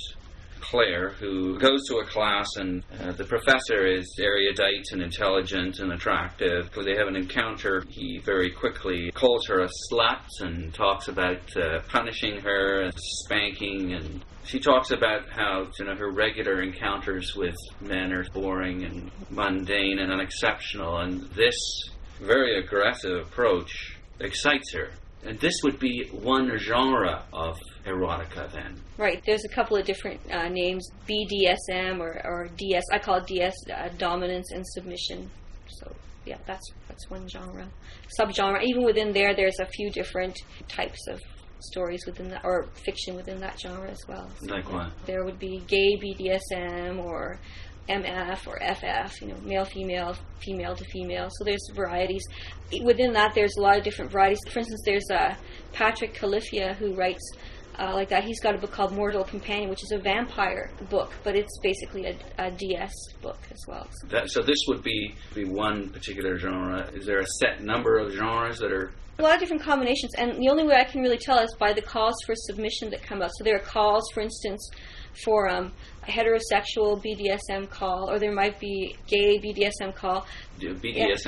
Claire, 0.61 1.11
who 1.11 1.59
goes 1.59 1.87
to 1.89 1.97
a 1.97 2.05
class 2.05 2.49
and 2.57 2.83
uh, 3.01 3.13
the 3.13 3.25
professor 3.25 3.87
is 3.87 4.07
erudite 4.19 4.87
and 4.93 5.03
intelligent 5.03 5.81
and 5.81 5.93
attractive. 5.93 6.71
They 6.73 6.97
have 6.97 7.09
an 7.09 7.17
encounter, 7.17 7.85
he 7.89 8.19
very 8.19 8.51
quickly 8.51 9.11
calls 9.13 9.47
her 9.47 9.61
a 9.61 9.69
slut 9.91 10.27
and 10.41 10.73
talks 10.73 11.09
about 11.09 11.57
uh, 11.57 11.81
punishing 11.89 12.41
her 12.41 12.83
and 12.83 12.95
spanking 12.97 13.95
and 13.95 14.25
she 14.45 14.59
talks 14.59 14.91
about 14.91 15.29
how 15.29 15.69
you 15.79 15.85
know 15.85 15.95
her 15.95 16.11
regular 16.11 16.63
encounters 16.63 17.37
with 17.37 17.55
men 17.81 18.13
are 18.13 18.25
boring 18.33 18.85
and 18.85 19.11
mundane 19.31 19.99
and 19.99 20.11
unexceptional 20.11 20.99
and 20.99 21.23
this 21.35 21.55
very 22.21 22.59
aggressive 22.59 23.27
approach 23.27 23.97
excites 24.21 24.73
her. 24.73 24.91
And 25.25 25.39
this 25.41 25.55
would 25.63 25.79
be 25.79 26.09
one 26.11 26.57
genre 26.59 27.25
of 27.33 27.59
erotica 27.85 28.51
then. 28.53 28.81
Right. 28.97 29.23
There's 29.25 29.45
a 29.45 29.49
couple 29.49 29.77
of 29.77 29.85
different 29.85 30.21
uh, 30.31 30.49
names 30.49 30.89
BDSM 31.09 32.01
or, 32.01 32.21
or 32.25 32.49
DS. 32.57 32.85
I 32.93 32.99
call 32.99 33.17
it 33.17 33.27
DS, 33.27 33.55
uh, 33.75 33.89
dominance 33.99 34.53
and 34.53 34.67
submission. 34.67 35.31
So, 35.69 35.93
yeah, 36.27 36.39
that's, 36.47 36.67
that's 36.89 37.09
one 37.11 37.29
genre. 37.29 37.69
Subgenre. 38.19 38.63
Even 38.63 38.85
within 38.85 39.13
there, 39.13 39.35
there's 39.35 39.59
a 39.61 39.67
few 39.67 39.91
different 39.91 40.39
types 40.69 41.07
of 41.09 41.21
stories 41.61 42.05
within 42.07 42.29
that, 42.29 42.45
or 42.45 42.67
fiction 42.75 43.15
within 43.17 43.39
that 43.41 43.61
genre 43.61 43.91
as 43.91 44.01
well. 44.09 44.29
So 44.43 44.55
like 44.55 44.71
what? 44.73 44.91
There 45.07 45.25
would 45.25 45.39
be 45.39 45.63
gay 45.67 45.97
BDSM 45.97 47.03
or 47.05 47.39
MF 47.89 48.47
or 48.47 48.59
FF, 48.61 49.21
you 49.21 49.29
know, 49.29 49.37
male, 49.43 49.65
female, 49.65 50.17
female 50.39 50.75
to 50.77 50.85
female. 50.85 51.29
So 51.31 51.45
there's 51.45 51.69
varieties. 51.75 52.23
Within 52.83 53.13
that, 53.15 53.35
there's 53.35 53.57
a 53.59 53.61
lot 53.61 53.77
of 53.77 53.85
different 53.85 54.11
varieties. 54.11 54.39
For 54.49 54.61
instance, 54.61 54.83
there's 54.85 55.11
uh, 55.11 55.35
Patrick 55.73 56.15
Califia 56.15 56.75
who 56.77 56.95
writes 56.95 57.33
uh, 57.81 57.95
like 57.95 58.09
that. 58.11 58.25
He's 58.25 58.41
got 58.41 58.55
a 58.55 58.59
book 58.59 58.71
called 58.71 58.93
Mortal 58.93 59.25
Companion, 59.25 59.71
which 59.71 59.83
is 59.83 59.93
a 59.93 59.99
vampire 59.99 60.71
book, 60.91 61.13
but 61.25 61.35
it's 61.35 61.59
basically 61.63 62.07
a, 62.07 62.17
a 62.39 62.51
DS 62.51 62.93
book 63.23 63.39
as 63.51 63.65
well. 63.67 63.87
So. 63.91 64.07
That, 64.09 64.31
so 64.31 64.43
this 64.43 64.59
would 64.69 64.83
be, 64.83 65.15
be 65.35 65.45
one 65.45 65.89
particular 65.89 66.39
genre. 66.39 66.91
Is 66.95 67.07
there 67.07 67.21
a 67.21 67.27
set 67.39 67.63
number 67.63 67.99
of 67.99 68.13
genres 68.13 68.59
that 68.59 68.73
are 68.73 68.93
a 69.19 69.23
lot 69.23 69.35
of 69.35 69.41
different 69.41 69.63
combinations, 69.63 70.15
and 70.17 70.41
the 70.41 70.49
only 70.49 70.65
way 70.65 70.77
I 70.77 70.85
can 70.85 71.03
really 71.03 71.19
tell 71.19 71.39
is 71.41 71.55
by 71.59 71.75
the 71.75 71.83
calls 71.83 72.15
for 72.25 72.35
submission 72.35 72.89
that 72.91 73.03
come 73.03 73.21
out. 73.21 73.31
So 73.37 73.45
there 73.45 73.57
are 73.57 73.61
calls, 73.61 74.11
for 74.15 74.23
instance, 74.23 74.71
for 75.25 75.49
um, 75.49 75.73
a 76.09 76.11
heterosexual 76.11 77.03
BDSM 77.05 77.69
call, 77.69 78.11
or 78.11 78.19
there 78.19 78.33
might 78.33 78.59
be 78.59 78.97
gay 79.07 79.39
BDSM 79.39 79.95
call. 79.95 80.27
BDSM 80.59 80.85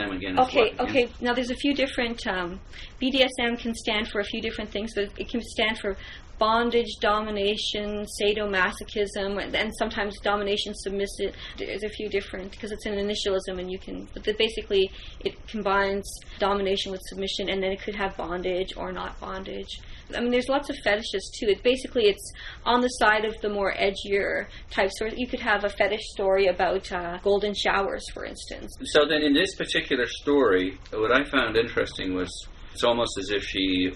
yeah. 0.09 0.15
again. 0.15 0.39
Okay, 0.41 0.73
what, 0.77 0.89
okay. 0.89 1.09
Now 1.21 1.35
there's 1.35 1.51
a 1.51 1.57
few 1.57 1.75
different. 1.75 2.27
Um, 2.27 2.61
BDSM 3.01 3.59
can 3.59 3.75
stand 3.75 4.09
for 4.09 4.21
a 4.21 4.25
few 4.25 4.41
different 4.41 4.71
things. 4.71 4.93
But 4.95 5.11
it 5.19 5.29
can 5.29 5.43
stand 5.43 5.79
for 5.79 5.97
bondage, 6.39 6.97
domination, 7.01 8.07
sadomasochism, 8.21 9.55
and 9.55 9.73
sometimes 9.77 10.19
domination, 10.21 10.75
submissive. 10.75 11.35
There's 11.57 11.85
a 11.85 11.89
few 11.89 12.09
different 12.09 12.51
because 12.51 12.73
it's 12.73 12.87
an 12.87 12.95
initialism, 12.95 13.59
and 13.59 13.71
you 13.71 13.79
can. 13.79 14.09
But 14.15 14.37
basically, 14.39 14.91
it 15.21 15.47
combines 15.47 16.05
domination 16.39 16.91
with 16.91 17.01
submission, 17.05 17.49
and 17.49 17.63
then 17.63 17.73
it 17.73 17.81
could 17.81 17.95
have 17.95 18.17
bondage 18.17 18.77
or 18.77 18.93
not 18.93 19.21
bondage. 19.21 19.81
I 20.15 20.21
mean, 20.21 20.31
there's 20.31 20.49
lots 20.49 20.69
of 20.69 20.77
fetishes 20.79 21.31
too. 21.39 21.49
It 21.49 21.63
basically 21.63 22.05
it's 22.05 22.33
on 22.65 22.81
the 22.81 22.89
side 22.89 23.25
of 23.25 23.41
the 23.41 23.49
more 23.49 23.73
edgier 23.75 24.47
type 24.71 24.91
stories. 24.91 25.15
You 25.17 25.27
could 25.27 25.41
have 25.41 25.65
a 25.65 25.69
fetish 25.69 26.11
story 26.11 26.49
about 26.49 26.91
uh, 26.93 27.19
golden 27.23 27.55
showers, 27.55 28.05
for 28.13 28.25
instance. 28.25 28.75
So 28.85 29.07
then, 29.07 29.23
in 29.23 29.33
this 29.33 29.55
particular 29.55 30.07
story, 30.07 30.79
what 30.93 31.13
I 31.13 31.25
found 31.25 31.57
interesting 31.57 32.15
was 32.15 32.31
it's 32.73 32.85
almost 32.85 33.19
as 33.19 33.31
if 33.31 33.45
she 33.45 33.93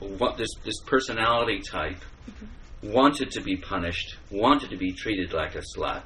what 0.00 0.36
this 0.36 0.50
this 0.64 0.80
personality 0.86 1.60
type 1.60 2.02
mm-hmm. 2.28 2.92
wanted 2.92 3.30
to 3.32 3.40
be 3.40 3.56
punished, 3.56 4.16
wanted 4.30 4.70
to 4.70 4.76
be 4.76 4.92
treated 4.92 5.32
like 5.32 5.54
a 5.54 5.62
slut, 5.76 6.04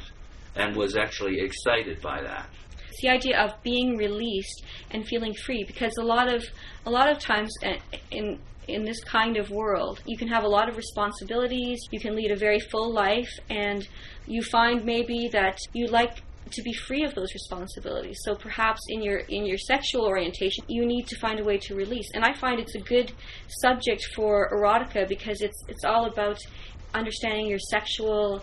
and 0.57 0.77
was 0.77 0.97
actually 0.97 1.41
excited 1.41 2.01
by 2.01 2.21
that. 2.23 2.49
It's 2.91 3.01
the 3.01 3.09
idea 3.09 3.41
of 3.41 3.63
being 3.63 3.97
released 3.97 4.65
and 4.91 5.07
feeling 5.07 5.35
free 5.35 5.65
because 5.65 5.93
a 5.99 6.05
lot 6.05 6.33
of 6.33 6.45
a 6.85 6.91
lot 6.91 7.11
of 7.11 7.19
times 7.19 7.51
uh, 7.65 7.75
in 8.11 8.39
in 8.69 8.85
this 8.85 9.03
kind 9.03 9.37
of 9.37 9.51
world 9.51 10.01
you 10.07 10.17
can 10.17 10.29
have 10.29 10.45
a 10.45 10.49
lot 10.49 10.69
of 10.69 10.77
responsibilities 10.77 11.81
you 11.91 11.99
can 11.99 12.15
lead 12.15 12.31
a 12.31 12.37
very 12.37 12.61
full 12.61 12.93
life 12.93 13.31
and 13.51 13.89
you 14.27 14.41
find 14.41 14.85
maybe 14.85 15.29
that 15.29 15.59
you 15.73 15.87
like 15.89 16.23
to 16.53 16.63
be 16.63 16.73
free 16.73 17.05
of 17.05 17.15
those 17.15 17.33
responsibilities 17.35 18.19
so 18.25 18.35
perhaps 18.35 18.81
in 18.89 19.03
your 19.03 19.19
in 19.29 19.45
your 19.45 19.59
sexual 19.59 20.05
orientation 20.07 20.65
you 20.69 20.85
need 20.87 21.07
to 21.07 21.19
find 21.19 21.41
a 21.41 21.45
way 21.45 21.59
to 21.59 21.75
release 21.75 22.09
and 22.15 22.25
i 22.25 22.33
find 22.35 22.61
it's 22.61 22.75
a 22.75 22.81
good 22.81 23.13
subject 23.49 24.05
for 24.15 24.51
erotica 24.53 25.09
because 25.09 25.41
it's 25.41 25.63
it's 25.69 25.85
all 25.85 26.07
about 26.07 26.39
understanding 26.95 27.47
your 27.47 27.59
sexual 27.59 28.43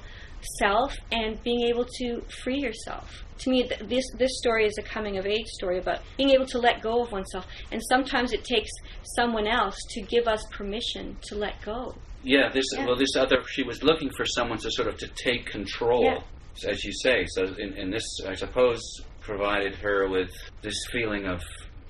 self 0.60 0.96
and 1.12 1.42
being 1.44 1.62
able 1.62 1.86
to 1.86 2.22
free 2.44 2.60
yourself 2.60 3.24
to 3.40 3.50
me, 3.50 3.64
th- 3.64 3.80
this 3.88 4.04
this 4.18 4.38
story 4.38 4.66
is 4.66 4.78
a 4.78 4.82
coming 4.82 5.18
of 5.18 5.26
age 5.26 5.48
story 5.48 5.80
about 5.80 6.00
being 6.18 6.32
able 6.32 6.46
to 6.48 6.60
let 6.60 6.82
go 6.82 7.02
of 7.04 7.12
oneself, 7.12 7.48
and 7.72 7.82
sometimes 7.90 8.34
it 8.34 8.44
takes 8.44 8.70
someone 9.16 9.48
else 9.48 9.78
to 9.92 10.02
give 10.02 10.28
us 10.28 10.44
permission 10.52 11.18
to 11.24 11.36
let 11.36 11.62
go. 11.64 11.96
Yeah, 12.24 12.50
this 12.52 12.66
Yeah. 12.74 12.86
well, 12.86 12.98
this 12.98 13.16
other 13.16 13.42
she 13.48 13.64
was 13.64 13.82
looking 13.82 14.10
for 14.10 14.26
someone 14.26 14.58
to 14.60 14.72
sort 14.72 14.90
of 14.90 14.98
to 14.98 15.08
take 15.08 15.46
control, 15.46 16.04
Yeah. 16.04 16.20
As 16.68 16.84
you 16.84 16.92
say. 16.94 17.26
So, 17.30 17.44
in, 17.58 17.74
in 17.74 17.90
this, 17.90 18.06
I 18.28 18.34
suppose, 18.36 18.82
provided 19.22 19.76
her 19.76 20.10
with 20.10 20.32
this 20.62 20.78
feeling 20.92 21.26
of 21.28 21.42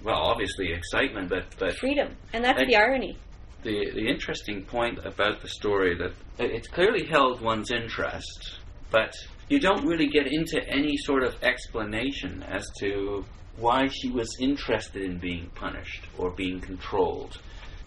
well, 0.04 0.16
obviously 0.18 0.72
excitement, 0.72 1.30
but 1.30 1.46
but 1.58 1.76
Freedom, 1.78 2.16
and 2.34 2.44
that's 2.44 2.60
I- 2.60 2.66
the 2.66 2.76
irony. 2.76 3.18
the 3.64 3.92
the 3.94 4.08
interesting 4.08 4.64
point 4.64 5.00
about 5.06 5.42
the 5.42 5.48
story 5.50 5.96
that 5.98 6.14
it 6.44 6.52
it 6.52 6.72
clearly 6.72 7.06
held 7.06 7.42
one's 7.42 7.72
interest, 7.72 8.60
but 8.92 9.14
you 9.50 9.60
don't 9.60 9.86
really 9.86 10.08
get 10.08 10.28
into 10.28 10.62
any 10.70 10.96
sort 10.98 11.24
of 11.24 11.36
explanation 11.44 12.44
as 12.44 12.66
to 12.80 13.26
why 13.58 13.88
she 13.88 14.10
was 14.10 14.30
interested 14.40 15.02
in 15.04 15.18
being 15.18 15.50
punished 15.56 16.04
or 16.18 16.30
being 16.32 16.62
controlled 16.62 17.38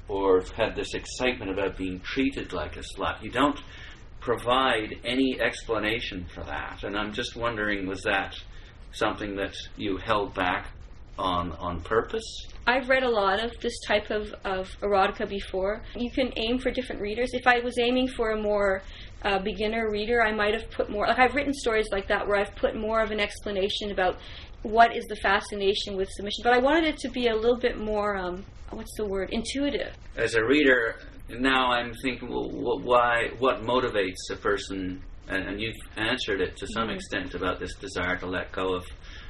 or 0.08 0.42
had 0.56 0.74
this 0.76 0.92
excitement 0.92 1.50
about 1.50 1.78
being 1.78 1.98
treated 2.00 2.52
like 2.52 2.76
a 2.76 2.82
slut. 2.94 3.22
You 3.22 3.30
don't 3.30 3.58
provide 4.22 4.94
any 5.04 5.38
explanation 5.40 6.24
for 6.32 6.42
that. 6.44 6.84
And 6.84 6.96
I'm 6.96 7.12
just 7.12 7.36
wondering 7.36 7.86
was 7.86 8.02
that 8.02 8.34
something 8.92 9.36
that 9.36 9.54
you 9.76 9.96
held 9.98 10.34
back 10.34 10.68
on 11.18 11.52
on 11.52 11.80
purpose? 11.82 12.24
I've 12.66 12.88
read 12.88 13.02
a 13.02 13.10
lot 13.10 13.44
of 13.44 13.52
this 13.60 13.78
type 13.86 14.10
of, 14.10 14.32
of 14.44 14.70
erotica 14.80 15.28
before. 15.28 15.82
You 15.96 16.10
can 16.10 16.32
aim 16.36 16.58
for 16.58 16.70
different 16.70 17.02
readers. 17.02 17.30
If 17.32 17.46
I 17.46 17.58
was 17.58 17.78
aiming 17.78 18.08
for 18.08 18.30
a 18.30 18.40
more 18.40 18.82
uh, 19.22 19.40
beginner 19.40 19.90
reader, 19.90 20.22
I 20.22 20.32
might 20.32 20.54
have 20.54 20.70
put 20.70 20.88
more. 20.88 21.06
Like 21.08 21.18
I've 21.18 21.34
written 21.34 21.52
stories 21.52 21.88
like 21.90 22.06
that 22.08 22.26
where 22.26 22.36
I've 22.36 22.54
put 22.54 22.76
more 22.76 23.02
of 23.02 23.10
an 23.10 23.18
explanation 23.18 23.90
about 23.90 24.18
what 24.62 24.96
is 24.96 25.04
the 25.06 25.16
fascination 25.16 25.96
with 25.96 26.08
submission. 26.10 26.42
But 26.44 26.52
I 26.52 26.58
wanted 26.58 26.84
it 26.84 26.98
to 26.98 27.10
be 27.10 27.26
a 27.26 27.34
little 27.34 27.58
bit 27.58 27.76
more. 27.76 28.16
Um, 28.16 28.44
what's 28.70 28.96
the 28.96 29.06
word? 29.06 29.30
Intuitive. 29.30 29.94
as 30.16 30.36
a 30.36 30.44
reader, 30.44 30.96
now 31.28 31.72
I'm 31.72 31.92
thinking, 32.02 32.28
well, 32.28 32.48
wh- 32.48 32.84
why? 32.84 33.28
What 33.38 33.62
motivates 33.62 34.30
a 34.30 34.36
person? 34.36 35.02
And, 35.28 35.48
and 35.48 35.60
you've 35.60 35.76
answered 35.96 36.40
it 36.40 36.56
to 36.56 36.66
some 36.74 36.88
Mhm. 36.88 36.96
extent 36.96 37.34
about 37.34 37.60
this 37.60 37.74
desire 37.76 38.16
to 38.18 38.26
let 38.26 38.50
go 38.52 38.74
of 38.74 38.84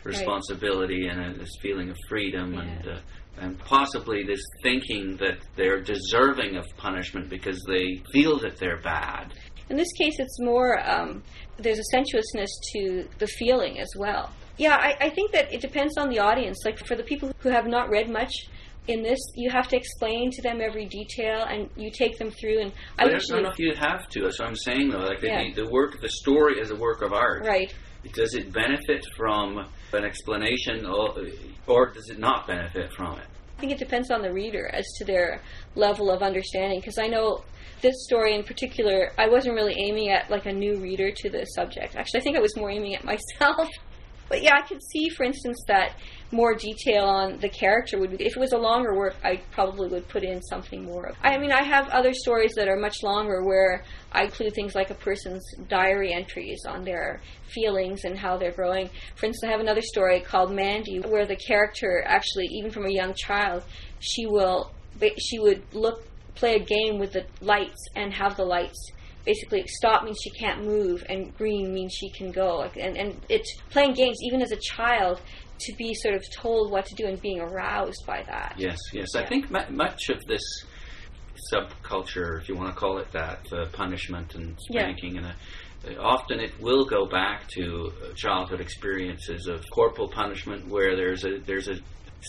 responsibility 0.05 1.07
and 1.07 1.21
uh, 1.21 1.39
this 1.39 1.51
feeling 1.61 1.91
of 1.91 1.97
freedom, 2.09 2.59
and 2.59 2.89
uh, 2.89 2.99
and 3.39 3.59
possibly 3.59 4.25
this 4.25 4.41
thinking 4.63 5.17
that 5.19 5.39
they're 5.57 5.81
deserving 5.81 6.57
of 6.57 6.65
punishment 6.77 7.29
because 7.29 7.63
they 7.69 8.03
feel 8.13 8.39
that 8.39 8.57
they're 8.59 8.81
bad. 8.81 9.33
In 9.71 9.77
this 9.77 9.93
case, 9.93 10.15
it's 10.19 10.39
more, 10.41 10.79
um, 10.89 11.23
there's 11.57 11.79
a 11.79 11.85
sensuousness 11.85 12.51
to 12.75 13.09
the 13.19 13.27
feeling 13.27 13.79
as 13.81 13.89
well. 13.97 14.31
Yeah, 14.59 14.77
I, 14.77 15.07
I 15.07 15.11
think 15.11 15.33
that 15.33 15.53
it 15.53 15.63
depends 15.63 15.97
on 15.97 16.11
the 16.11 16.19
audience. 16.19 16.59
Like 16.65 16.85
for 16.87 16.95
the 16.95 17.03
people 17.03 17.33
who 17.39 17.49
have 17.49 17.67
not 17.67 17.89
read 17.89 18.11
much 18.11 18.33
in 18.89 19.03
this, 19.03 19.19
you 19.37 19.51
have 19.51 19.69
to 19.69 19.77
explain 19.77 20.31
to 20.33 20.43
them 20.43 20.61
every 20.61 20.87
detail 20.87 21.45
and 21.49 21.69
you 21.77 21.91
take 21.91 22.19
them 22.19 22.31
through. 22.31 22.61
And 22.63 22.73
I 22.99 23.05
But 23.05 23.15
I 23.15 23.19
don't 23.19 23.43
know 23.45 23.51
if 23.51 23.59
you 23.59 23.75
have 23.77 24.09
to. 24.09 24.23
That's 24.23 24.41
what 24.41 24.49
I'm 24.49 24.57
saying, 24.57 24.91
though. 24.91 24.99
Like 24.99 25.21
the, 25.21 25.29
Yeah. 25.29 25.51
the 25.55 25.69
work, 25.71 26.01
the 26.01 26.09
story 26.09 26.59
is 26.59 26.71
a 26.71 26.77
work 26.77 27.03
of 27.03 27.13
art. 27.13 27.45
right. 27.47 27.73
Does 28.15 28.35
it 28.35 28.53
benefit 28.53 29.07
from 29.17 29.59
an 29.93 30.05
explanation, 30.05 30.85
or, 30.85 31.15
or 31.69 31.91
does 31.93 32.09
it 32.11 32.19
not 32.19 32.49
benefit 32.49 32.93
from 32.93 33.13
it? 33.19 33.27
I 33.57 33.61
think 33.61 33.71
it 33.73 33.79
depends 33.79 34.11
on 34.11 34.23
the 34.23 34.33
reader 34.33 34.69
as 34.75 34.85
to 34.99 35.05
their 35.05 35.41
level 35.77 36.11
of 36.11 36.21
understanding. 36.21 36.81
Because 36.81 36.99
I 36.99 37.07
know 37.07 37.45
this 37.81 37.95
story 38.05 38.35
in 38.35 38.43
particular, 38.43 39.13
I 39.19 39.29
wasn't 39.29 39.55
really 39.55 39.77
aiming 39.79 40.11
at 40.11 40.29
like 40.31 40.47
a 40.47 40.53
new 40.53 40.79
reader 40.81 41.13
to 41.13 41.31
the 41.31 41.45
subject. 41.45 41.95
Actually, 41.95 42.21
I 42.21 42.23
think 42.25 42.37
I 42.37 42.41
was 42.41 42.57
more 42.57 42.73
aiming 42.73 42.97
at 42.97 43.05
myself. 43.15 43.69
But 44.29 44.43
yeah, 44.43 44.57
I 44.57 44.63
could 44.67 44.83
see, 44.83 45.09
for 45.11 45.23
instance, 45.23 45.63
that 45.69 45.95
more 46.33 46.55
detail 46.55 47.05
on 47.05 47.39
the 47.39 47.49
character 47.49 47.99
would 47.99 48.11
be. 48.11 48.25
If 48.25 48.37
it 48.37 48.41
was 48.41 48.53
a 48.53 48.59
longer 48.59 48.95
work, 48.95 49.15
I 49.23 49.37
probably 49.51 49.89
would 49.89 50.09
put 50.09 50.25
in 50.25 50.43
something 50.43 50.85
more. 50.85 51.13
I 51.23 51.39
mean, 51.39 51.53
I 51.53 51.63
have 51.63 51.89
other 51.91 52.15
stories 52.15 52.53
that 52.57 52.69
are 52.69 52.77
much 52.77 53.03
longer 53.03 53.45
where 53.45 53.85
I 54.11 54.25
include 54.25 54.55
things 54.55 54.75
like 54.75 54.91
a 54.91 54.95
person's 54.95 55.45
diary 55.69 56.13
entries 56.13 56.65
on 56.67 56.85
their 56.85 57.21
feelings 57.49 58.05
and 58.05 58.19
how 58.19 58.39
they're 58.39 58.53
growing. 58.53 58.89
For 59.15 59.27
instance, 59.27 59.49
I 59.49 59.53
have 59.53 59.61
another 59.61 59.83
story 59.83 60.21
called 60.21 60.53
Mandy, 60.53 61.01
where 61.01 61.27
the 61.27 61.37
character 61.37 62.03
actually, 62.07 62.47
even 62.47 62.71
from 62.71 62.87
a 62.87 62.91
young 62.91 63.15
child, 63.15 63.63
she 64.01 64.27
will 64.27 64.73
she 65.19 65.39
would 65.39 65.63
look 65.75 66.05
play 66.35 66.55
a 66.55 66.65
game 66.65 66.99
with 66.99 67.13
the 67.13 67.25
lights 67.41 67.81
and 67.95 68.13
have 68.13 68.37
the 68.37 68.45
lights 68.45 68.93
basically 69.25 69.65
stop 69.67 70.05
means 70.05 70.19
she 70.23 70.31
can't 70.31 70.65
move 70.65 71.05
and 71.09 71.37
green 71.37 71.73
means 71.73 71.93
she 71.93 72.11
can 72.11 72.31
go 72.31 72.63
and 72.63 72.97
and 72.97 73.21
it's 73.29 73.57
playing 73.71 73.95
games 73.95 74.19
even 74.23 74.43
as 74.43 74.51
a 74.51 74.57
child 74.57 75.21
to 75.67 75.75
be 75.77 75.95
sort 75.95 76.15
of 76.15 76.23
told 76.35 76.71
what 76.71 76.85
to 76.87 76.95
do 76.95 77.07
and 77.07 77.21
being 77.21 77.41
aroused 77.41 78.05
by 78.07 78.23
that 78.27 78.55
Yes, 78.59 78.79
yes. 78.93 79.15
I 79.15 79.25
think 79.27 79.51
mu- 79.51 79.71
much 79.71 80.09
of 80.11 80.25
this 80.27 80.43
subculture, 81.53 82.41
if 82.41 82.49
you 82.49 82.55
want 82.57 82.73
to 82.73 82.79
call 82.79 82.99
it 82.99 83.11
that, 83.13 83.41
uh, 83.53 83.67
punishment 83.73 84.35
and 84.35 84.57
Yeah. 84.71 84.83
spanking, 84.83 85.19
and 85.19 85.27
uh, 85.27 86.01
often 86.01 86.41
it 86.41 86.53
will 86.61 86.85
go 86.85 87.07
back 87.07 87.49
to 87.49 87.93
uh, 88.03 88.13
childhood 88.15 88.61
experiences 88.61 89.47
of 89.49 89.65
corporal 89.71 90.09
punishment, 90.09 90.69
where 90.69 90.95
there's 90.97 91.25
a 91.25 91.39
there's 91.39 91.69
a 91.69 91.77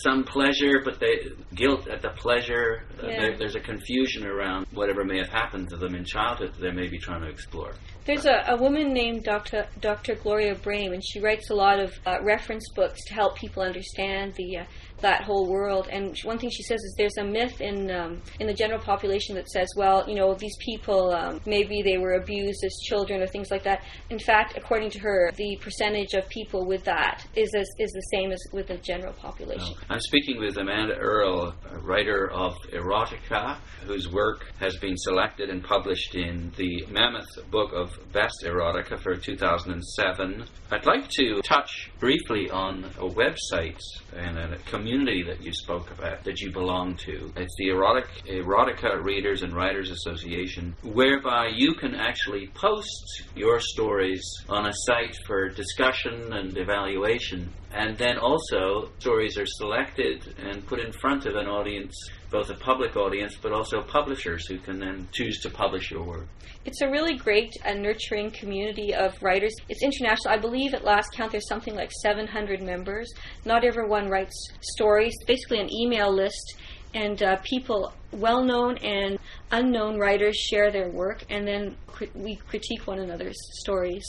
some 0.03 0.23
pleasure, 0.23 0.81
but 0.83 0.99
they 0.99 1.19
guilt 1.53 1.87
at 1.87 2.01
the 2.01 2.09
pleasure. 2.09 2.83
Uh, 2.97 3.03
there, 3.07 3.37
there's 3.37 3.55
a 3.55 3.59
confusion 3.59 4.25
around 4.25 4.65
whatever 4.71 5.03
may 5.05 5.19
have 5.19 5.29
happened 5.29 5.69
to 5.69 5.77
them 5.77 5.93
in 5.93 6.03
childhood 6.03 6.51
that 6.53 6.61
they 6.61 6.71
may 6.71 6.87
be 6.87 6.97
trying 6.97 7.21
to 7.21 7.27
explore. 7.27 7.73
There's 8.05 8.25
a, 8.25 8.43
a 8.49 8.57
woman 8.57 8.91
named 8.91 9.23
Dr. 9.23 9.65
Dr. 9.79 10.15
Gloria 10.15 10.55
Brame, 10.55 10.93
and 10.93 11.01
she 11.03 11.21
writes 11.21 11.49
a 11.49 11.55
lot 11.55 11.79
of 11.79 11.93
uh, 12.05 12.17
reference 12.21 12.67
books 12.75 12.99
to 13.05 13.13
help 13.13 13.37
people 13.37 13.63
understand 13.63 14.33
the 14.35 14.57
uh, 14.57 14.63
that 15.03 15.23
whole 15.23 15.47
world. 15.47 15.87
And 15.91 16.17
one 16.23 16.39
thing 16.39 16.49
she 16.49 16.63
says 16.63 16.81
is 16.81 16.95
there's 16.97 17.17
a 17.17 17.23
myth 17.23 17.61
in 17.61 17.91
um, 17.91 18.21
in 18.39 18.47
the 18.47 18.53
general 18.53 18.79
population 18.79 19.35
that 19.35 19.47
says, 19.49 19.69
well, 19.77 20.03
you 20.07 20.15
know, 20.15 20.33
these 20.33 20.55
people 20.57 21.11
um, 21.11 21.39
maybe 21.45 21.81
they 21.81 21.97
were 21.97 22.13
abused 22.13 22.63
as 22.65 22.73
children 22.83 23.21
or 23.21 23.27
things 23.27 23.51
like 23.51 23.63
that. 23.63 23.83
In 24.09 24.19
fact, 24.19 24.57
according 24.57 24.89
to 24.91 24.99
her, 24.99 25.31
the 25.35 25.57
percentage 25.61 26.13
of 26.13 26.27
people 26.27 26.65
with 26.65 26.83
that 26.83 27.25
is 27.35 27.53
as, 27.55 27.67
is 27.79 27.91
the 27.91 28.07
same 28.13 28.31
as 28.31 28.41
with 28.51 28.67
the 28.67 28.77
general 28.77 29.13
population. 29.13 29.75
I'm 29.89 30.01
speaking 30.01 30.39
with 30.39 30.57
Amanda 30.57 30.95
Earl, 30.95 31.53
a 31.71 31.79
writer 31.79 32.29
of 32.31 32.57
erotica, 32.73 33.57
whose 33.85 34.09
work 34.09 34.51
has 34.59 34.75
been 34.77 34.97
selected 34.97 35.49
and 35.49 35.63
published 35.63 36.15
in 36.15 36.51
the 36.57 36.85
Mammoth 36.89 37.27
Book 37.49 37.71
of 37.73 37.92
Best 38.11 38.43
Erotica 38.45 38.99
for 38.99 39.15
2007. 39.15 40.45
I'd 40.71 40.85
like 40.85 41.09
to 41.09 41.41
touch 41.41 41.91
briefly 41.99 42.49
on 42.49 42.85
a 42.97 43.07
website 43.07 43.79
and 44.15 44.37
a 44.37 44.57
community 44.69 45.23
that 45.23 45.43
you 45.43 45.53
spoke 45.53 45.91
about 45.91 46.23
that 46.23 46.39
you 46.41 46.51
belong 46.51 46.95
to. 47.05 47.31
It's 47.35 47.55
the 47.57 47.69
Erotic 47.69 48.07
Erotica 48.27 49.03
Readers 49.03 49.41
and 49.43 49.55
Writers 49.55 49.91
Association, 49.91 50.75
whereby 50.83 51.49
you 51.53 51.73
can 51.73 51.95
actually 51.95 52.47
post 52.53 53.23
your 53.35 53.59
stories 53.59 54.23
on 54.49 54.67
a 54.67 54.73
site 54.73 55.15
for 55.25 55.49
discussion 55.49 56.33
and 56.33 56.57
evaluation. 56.57 57.49
And 57.73 57.97
then 57.97 58.19
also, 58.19 58.91
stories 58.99 59.35
are 59.37 59.47
selected 59.47 60.35
and 60.37 60.65
put 60.67 60.79
in 60.79 60.91
front 60.91 61.25
of 61.25 61.35
an 61.35 61.47
audience, 61.47 61.95
both 62.29 62.51
a 62.51 62.55
public 62.55 62.95
audience, 62.95 63.35
but 63.41 63.51
also 63.51 63.81
publishers 63.81 64.45
who 64.47 64.59
can 64.59 64.79
then 64.79 65.07
choose 65.11 65.39
to 65.41 65.49
publish 65.49 65.89
your 65.89 66.03
work. 66.03 66.27
It's 66.65 66.81
a 66.81 66.89
really 66.89 67.15
great 67.15 67.51
and 67.65 67.81
nurturing 67.81 68.29
community 68.29 68.93
of 68.93 69.21
writers. 69.23 69.53
It's 69.69 69.81
international. 69.81 70.33
I 70.33 70.37
believe 70.37 70.75
at 70.75 70.83
last 70.83 71.09
count 71.13 71.31
there's 71.31 71.47
something 71.47 71.75
like 71.75 71.91
700 71.91 72.61
members. 72.61 73.11
Not 73.43 73.65
everyone 73.65 74.07
writes 74.07 74.35
stories. 74.61 75.13
Basically, 75.25 75.59
an 75.59 75.73
email 75.73 76.13
list, 76.13 76.55
and 76.93 77.21
uh, 77.23 77.37
people, 77.37 77.91
well 78.11 78.43
known 78.43 78.77
and 78.77 79.17
unknown 79.51 79.97
writers, 79.97 80.37
share 80.37 80.71
their 80.71 80.89
work, 80.89 81.25
and 81.29 81.47
then 81.47 81.75
cri- 81.87 82.11
we 82.13 82.35
critique 82.35 82.85
one 82.85 82.99
another's 82.99 83.37
stories. 83.61 84.05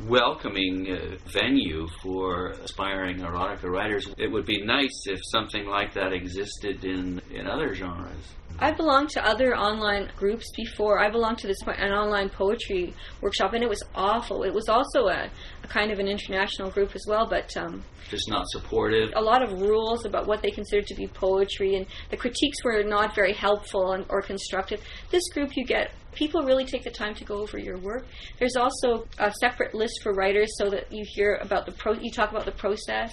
welcoming 0.05 0.91
uh, 0.91 1.17
venue 1.27 1.87
for 2.01 2.49
aspiring 2.63 3.19
erotica 3.19 3.63
writers. 3.63 4.07
It 4.17 4.31
would 4.31 4.45
be 4.45 4.63
nice 4.63 5.05
if 5.05 5.19
something 5.25 5.65
like 5.65 5.93
that 5.93 6.13
existed 6.13 6.85
in, 6.85 7.21
in 7.31 7.47
other 7.47 7.73
genres. 7.73 8.35
I 8.59 8.71
belonged 8.71 9.09
to 9.11 9.23
other 9.23 9.55
online 9.55 10.09
groups 10.17 10.49
before. 10.55 10.99
I 10.99 11.11
belonged 11.11 11.37
to 11.39 11.47
this 11.47 11.61
an 11.67 11.91
online 11.91 12.29
poetry 12.29 12.93
workshop, 13.21 13.53
and 13.53 13.63
it 13.63 13.69
was 13.69 13.83
awful. 13.93 14.43
It 14.43 14.53
was 14.53 14.67
also 14.67 15.09
a 15.09 15.29
kind 15.69 15.91
of 15.91 15.99
an 15.99 16.07
international 16.07 16.69
group 16.71 16.95
as 16.95 17.05
well, 17.07 17.27
but 17.27 17.55
um, 17.57 17.83
just 18.09 18.29
not 18.29 18.45
supportive. 18.49 19.11
A 19.15 19.21
lot 19.21 19.43
of 19.43 19.61
rules 19.61 20.05
about 20.05 20.27
what 20.27 20.41
they 20.41 20.51
considered 20.51 20.87
to 20.87 20.95
be 20.95 21.07
poetry, 21.07 21.75
and 21.75 21.85
the 22.09 22.17
critiques 22.17 22.63
were 22.63 22.83
not 22.83 23.15
very 23.15 23.33
helpful 23.33 23.91
and, 23.93 24.05
or 24.09 24.21
constructive. 24.21 24.81
This 25.11 25.27
group, 25.29 25.55
you 25.55 25.65
get 25.65 25.91
people 26.13 26.43
really 26.43 26.65
take 26.65 26.83
the 26.83 26.91
time 26.91 27.13
to 27.15 27.23
go 27.23 27.35
over 27.35 27.57
your 27.57 27.77
work. 27.77 28.05
There's 28.39 28.55
also 28.55 29.07
a 29.19 29.31
separate 29.39 29.73
list 29.75 30.01
for 30.01 30.13
writers, 30.13 30.49
so 30.57 30.69
that 30.69 30.91
you 30.91 31.03
hear 31.07 31.39
about 31.41 31.65
the 31.65 31.71
pro. 31.71 31.93
You 31.93 32.11
talk 32.11 32.31
about 32.31 32.45
the 32.45 32.51
process 32.51 33.11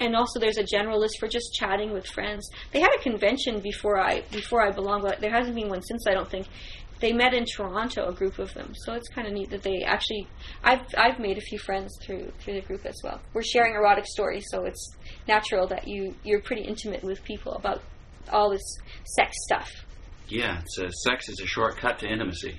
and 0.00 0.16
also 0.16 0.40
there's 0.40 0.58
a 0.58 0.64
general 0.64 0.98
list 0.98 1.18
for 1.20 1.28
just 1.28 1.54
chatting 1.54 1.92
with 1.92 2.06
friends. 2.06 2.48
They 2.72 2.80
had 2.80 2.90
a 2.98 3.02
convention 3.02 3.60
before 3.60 3.98
I 3.98 4.22
before 4.32 4.60
I 4.60 4.70
belonged, 4.70 5.04
but 5.04 5.20
there 5.20 5.30
hasn't 5.30 5.54
been 5.54 5.68
one 5.68 5.82
since. 5.82 6.06
I 6.06 6.14
don't 6.14 6.28
think 6.28 6.46
they 7.00 7.12
met 7.12 7.34
in 7.34 7.44
Toronto, 7.44 8.08
a 8.08 8.12
group 8.12 8.38
of 8.38 8.52
them. 8.54 8.72
So 8.74 8.94
it's 8.94 9.08
kind 9.08 9.26
of 9.26 9.34
neat 9.34 9.50
that 9.50 9.62
they 9.62 9.82
actually. 9.84 10.26
I've 10.62 10.82
I've 10.96 11.18
made 11.18 11.38
a 11.38 11.40
few 11.40 11.58
friends 11.58 11.96
through 12.02 12.32
through 12.38 12.54
the 12.54 12.62
group 12.62 12.86
as 12.86 13.00
well. 13.02 13.20
We're 13.32 13.42
sharing 13.42 13.74
erotic 13.74 14.06
stories, 14.06 14.44
so 14.50 14.64
it's 14.64 14.94
natural 15.28 15.66
that 15.68 15.86
you 15.86 16.14
you're 16.24 16.40
pretty 16.40 16.62
intimate 16.62 17.02
with 17.02 17.22
people 17.24 17.54
about 17.54 17.82
all 18.32 18.50
this 18.50 18.78
sex 19.16 19.32
stuff. 19.44 19.70
Yeah, 20.28 20.60
it's 20.60 20.78
a, 20.78 20.90
sex 21.08 21.28
is 21.28 21.40
a 21.40 21.46
shortcut 21.46 21.98
to 21.98 22.08
intimacy. 22.08 22.58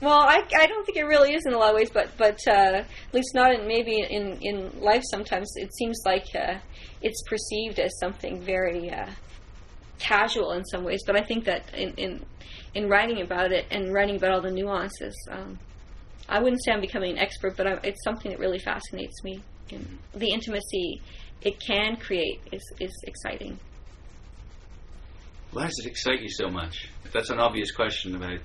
Well, 0.00 0.20
I, 0.20 0.42
I 0.56 0.66
don't 0.66 0.84
think 0.86 0.96
it 0.96 1.04
really 1.04 1.34
is 1.34 1.44
in 1.44 1.52
a 1.52 1.58
lot 1.58 1.70
of 1.70 1.76
ways, 1.76 1.90
but 1.90 2.16
but 2.16 2.38
uh, 2.46 2.82
at 2.82 3.14
least 3.14 3.34
not 3.34 3.52
in 3.52 3.66
maybe 3.66 4.00
in 4.00 4.38
in 4.40 4.80
life. 4.80 5.02
Sometimes 5.10 5.52
it 5.56 5.74
seems 5.74 6.00
like 6.04 6.26
uh, 6.34 6.58
it's 7.02 7.22
perceived 7.28 7.80
as 7.80 7.98
something 7.98 8.40
very 8.40 8.90
uh, 8.90 9.10
casual 9.98 10.52
in 10.52 10.64
some 10.64 10.84
ways. 10.84 11.02
But 11.04 11.16
I 11.16 11.24
think 11.24 11.44
that 11.46 11.74
in 11.74 11.94
in 11.94 12.24
in 12.74 12.88
writing 12.88 13.22
about 13.22 13.52
it 13.52 13.66
and 13.70 13.92
writing 13.92 14.16
about 14.16 14.32
all 14.32 14.40
the 14.40 14.50
nuances, 14.50 15.14
um, 15.30 15.58
I 16.28 16.40
wouldn't 16.40 16.62
say 16.64 16.72
I'm 16.72 16.80
becoming 16.80 17.12
an 17.12 17.18
expert, 17.18 17.56
but 17.56 17.66
I, 17.66 17.78
it's 17.82 18.02
something 18.04 18.30
that 18.30 18.38
really 18.38 18.58
fascinates 18.58 19.22
me. 19.24 19.42
And 19.70 19.98
the 20.14 20.30
intimacy 20.30 21.00
it 21.42 21.60
can 21.60 21.96
create 21.96 22.40
is 22.52 22.62
is 22.80 22.92
exciting. 23.06 23.58
Why 25.52 25.64
does 25.64 25.78
it 25.78 25.86
excite 25.86 26.20
you 26.20 26.28
so 26.28 26.48
much? 26.48 26.88
That's 27.12 27.30
an 27.30 27.38
obvious 27.38 27.70
question 27.70 28.16
about 28.16 28.40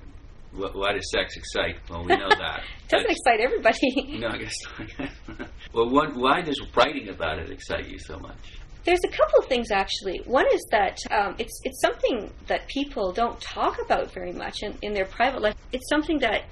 why 0.54 0.92
does 0.92 1.10
sex 1.10 1.36
excite? 1.36 1.76
Well, 1.90 2.04
we 2.04 2.16
know 2.16 2.28
that. 2.28 2.62
it 2.84 2.88
doesn't 2.88 3.08
That's, 3.08 3.18
excite 3.18 3.40
everybody. 3.40 4.18
no, 4.20 4.28
I 4.28 4.38
guess 4.38 4.54
not. 4.78 5.48
well, 5.72 5.90
what, 5.90 6.14
why 6.14 6.42
does 6.42 6.60
writing 6.76 7.08
about 7.08 7.38
it 7.38 7.50
excite 7.50 7.88
you 7.88 7.98
so 7.98 8.18
much? 8.18 8.60
There's 8.84 9.00
a 9.02 9.08
couple 9.08 9.38
of 9.38 9.46
things 9.46 9.70
actually. 9.70 10.20
One 10.26 10.46
is 10.52 10.66
that 10.70 10.98
um, 11.10 11.34
it's 11.38 11.58
it's 11.64 11.80
something 11.80 12.30
that 12.48 12.68
people 12.68 13.12
don't 13.12 13.40
talk 13.40 13.80
about 13.80 14.12
very 14.12 14.32
much 14.32 14.62
in, 14.62 14.76
in 14.82 14.92
their 14.92 15.06
private 15.06 15.40
life. 15.40 15.54
It's 15.72 15.88
something 15.88 16.18
that 16.18 16.44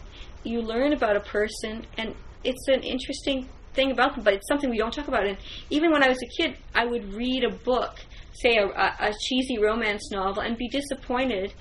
you 0.43 0.63
learn 0.63 0.93
about 0.95 1.17
a 1.17 1.21
person, 1.21 1.87
and 1.99 2.15
it's 2.43 2.67
an 2.69 2.83
interesting 2.83 3.49
thing 3.75 3.91
about 3.91 4.15
them. 4.15 4.25
But 4.25 4.35
it's 4.35 4.49
something 4.49 4.71
we 4.71 4.79
don't 4.79 4.95
talk 4.95 5.09
about. 5.09 5.27
And 5.27 5.37
even 5.69 5.91
when 5.93 6.03
I 6.03 6.09
was 6.09 6.19
a 6.23 6.43
kid, 6.43 6.57
I 6.75 6.87
would 6.87 7.13
read 7.13 7.45
a 7.45 7.51
book, 7.51 8.01
say 8.33 8.57
a, 8.57 8.67
a, 8.67 8.97
a 9.11 9.13
cheesy 9.21 9.59
romance 9.59 10.11
novel, 10.11 10.43
and 10.43 10.57
be 10.57 10.69
disappointed 10.69 11.53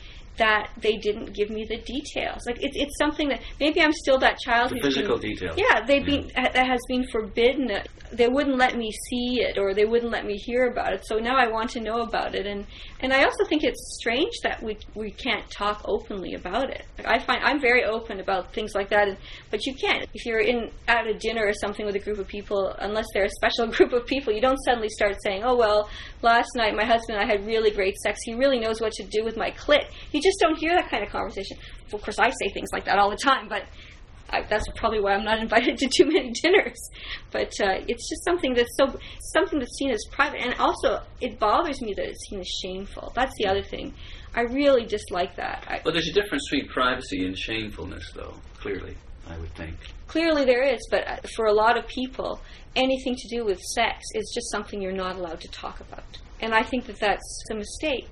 that 0.41 0.71
they 0.77 0.97
didn't 0.97 1.34
give 1.34 1.51
me 1.51 1.65
the 1.65 1.77
details. 1.77 2.41
Like 2.47 2.63
it's 2.63 2.75
it's 2.75 2.97
something 2.97 3.30
that 3.30 3.41
maybe 3.60 3.80
I'm 3.80 3.93
still 3.93 4.17
that 4.19 4.39
child. 4.39 4.71
The 4.71 4.82
physical 4.82 5.19
been, 5.19 5.34
details. 5.34 5.56
Yeah, 5.56 5.86
they've 5.86 6.04
been 6.04 6.32
that 6.36 6.67
has 6.73 6.80
been 6.88 7.06
forbidden. 7.12 7.69
They 8.12 8.27
wouldn't 8.27 8.58
let 8.58 8.75
me 8.75 8.91
see 9.08 9.41
it, 9.41 9.60
or 9.60 9.75
they 9.75 9.86
wouldn't 9.86 10.12
let 10.12 10.25
me 10.25 10.38
hear 10.38 10.65
about 10.65 10.93
it. 10.93 11.06
So 11.06 11.17
now 11.19 11.38
I 11.38 11.47
want 11.47 11.69
to 11.71 11.80
know 11.80 12.01
about 12.01 12.34
it, 12.34 12.47
and 12.47 12.65
and 13.01 13.11
I 13.11 13.23
also 13.23 13.43
think 13.45 13.63
it's 13.63 13.97
strange 13.99 14.33
that 14.43 14.61
we 14.61 14.77
we 14.95 15.11
can't 15.11 15.49
talk 15.49 15.81
openly 15.85 16.35
about 16.35 16.69
it. 16.69 16.85
Like 16.97 17.07
I 17.07 17.19
find 17.19 17.43
I'm 17.43 17.59
very 17.59 17.83
open 17.83 18.19
about 18.19 18.53
things 18.53 18.75
like 18.75 18.89
that, 18.89 19.07
and, 19.07 19.17
but 19.49 19.65
you 19.65 19.73
can't 19.73 20.07
if 20.13 20.25
you're 20.25 20.39
in 20.39 20.69
at 20.87 21.07
a 21.07 21.13
dinner 21.13 21.45
or 21.45 21.53
something 21.53 21.85
with 21.85 21.95
a 21.95 21.99
group 21.99 22.19
of 22.19 22.27
people, 22.27 22.75
unless 22.79 23.07
they're 23.13 23.25
a 23.25 23.29
special 23.29 23.67
group 23.75 23.91
of 23.93 24.05
people. 24.05 24.31
You 24.31 24.41
don't 24.41 24.59
suddenly 24.65 24.89
start 24.89 25.17
saying, 25.23 25.43
"Oh 25.43 25.55
well, 25.55 25.89
last 26.21 26.49
night 26.55 26.75
my 26.75 26.85
husband 26.85 27.17
and 27.17 27.29
I 27.29 27.31
had 27.31 27.45
really 27.45 27.71
great 27.71 27.97
sex. 27.97 28.19
He 28.23 28.35
really 28.35 28.59
knows 28.59 28.79
what 28.79 28.93
to 28.93 29.03
do 29.03 29.23
with 29.23 29.35
my 29.35 29.51
clit." 29.51 29.85
You 30.11 30.21
just 30.21 30.39
don't 30.39 30.57
hear 30.57 30.75
that 30.75 30.89
kind 30.89 31.03
of 31.03 31.09
conversation. 31.09 31.57
Of 31.91 32.01
course, 32.01 32.19
I 32.19 32.29
say 32.29 32.49
things 32.53 32.69
like 32.71 32.85
that 32.85 32.99
all 32.99 33.09
the 33.09 33.17
time, 33.17 33.49
but 33.49 33.63
I, 34.32 34.44
that's 34.44 34.65
probably 34.76 35.00
why 35.00 35.13
I'm 35.13 35.24
not 35.24 35.39
invited 35.48 35.78
to 35.80 35.88
too 35.88 36.06
many 36.06 36.32
dinners. 36.32 36.80
But 37.32 37.54
uh, 37.62 37.84
it's 37.88 38.10
just 38.10 38.24
something 38.24 38.54
that's 38.54 38.76
so 38.78 38.98
something 39.34 39.60
that's 39.60 39.78
seen 39.78 39.91
as 39.91 40.04
private, 40.12 40.41
and 40.41 40.54
also 40.56 41.02
it 41.20 41.39
bothers 41.39 41.82
me 41.82 41.94
that 41.96 42.06
it's 42.06 42.30
seen 42.30 42.39
as 42.39 42.48
shameful. 42.48 43.12
That's 43.15 43.34
the 43.38 43.48
other 43.48 43.63
thing. 43.63 43.94
I 44.34 44.41
really 44.41 44.86
dislike 44.86 45.36
that. 45.36 45.65
I, 45.67 45.82
Well, 45.84 45.94
there's 45.94 46.08
a 46.08 46.13
difference 46.13 46.50
between 46.50 46.70
privacy 46.70 47.26
and 47.26 47.38
shamefulness, 47.38 48.12
though. 48.15 48.34
Clearly, 48.60 48.96
I 49.28 49.38
would 49.38 49.54
think. 49.56 49.76
clearly, 50.08 50.46
there 50.46 50.63
is, 50.63 50.80
but 50.89 51.08
uh, 51.08 51.17
for 51.36 51.48
a 51.48 51.54
lot 51.54 51.78
of 51.78 51.86
people, 51.88 52.39
anything 52.76 53.15
to 53.15 53.28
do 53.28 53.44
with 53.44 53.60
sex 53.60 54.00
is 54.13 54.32
just 54.34 54.50
something 54.52 54.82
you're 54.82 54.94
not 54.94 55.15
allowed 55.17 55.41
to 55.41 55.50
talk 55.50 55.80
about, 55.82 56.17
and 56.39 56.54
I 56.54 56.63
think 56.63 56.86
that 56.86 57.00
that's 57.00 57.44
a 57.52 57.56
mistake. 57.56 58.08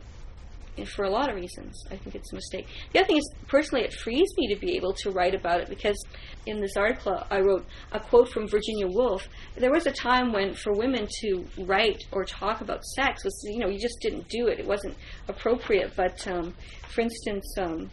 For 0.86 1.06
a 1.06 1.10
lot 1.10 1.30
of 1.30 1.36
reasons, 1.36 1.84
I 1.92 1.96
think 1.98 2.16
it's 2.16 2.32
a 2.32 2.36
mistake. 2.36 2.68
The 2.94 3.00
other 3.00 3.08
thing 3.08 3.18
is, 3.18 3.32
personally, 3.48 3.84
it 3.84 3.94
frees 3.94 4.28
me 4.38 4.54
to 4.54 4.60
be 4.60 4.76
able 4.76 4.94
to 4.94 5.12
write 5.12 5.36
about 5.36 5.62
it 5.62 5.70
because 5.70 5.98
in 6.46 6.60
this 6.60 6.76
article 6.78 7.24
I 7.30 7.40
wrote 7.40 7.66
a 7.92 8.00
quote 8.00 8.30
from 8.30 8.48
Virginia 8.48 8.88
Woolf. 8.88 9.28
There 9.56 9.72
was 9.72 9.86
a 9.86 9.92
time 9.92 10.32
when, 10.32 10.54
for 10.54 10.74
women 10.74 11.08
to 11.22 11.46
write 11.60 12.04
or 12.12 12.26
talk 12.26 12.62
about 12.62 12.84
sex 12.84 13.24
was, 13.24 13.42
you 13.46 13.60
know, 13.60 13.68
you 13.68 13.80
just 13.80 14.00
didn't 14.02 14.28
do 14.30 14.48
it. 14.48 14.60
It 14.60 14.68
wasn't 14.68 14.96
appropriate. 15.28 15.94
But, 15.96 16.28
um, 16.28 16.54
for 16.90 17.02
instance, 17.02 17.46
um, 17.58 17.90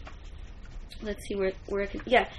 let's 1.01 1.25
see 1.27 1.35
where 1.35 1.51
where 1.67 1.83
I 1.83 1.85
can. 1.87 2.01
Yeah, 2.05 2.29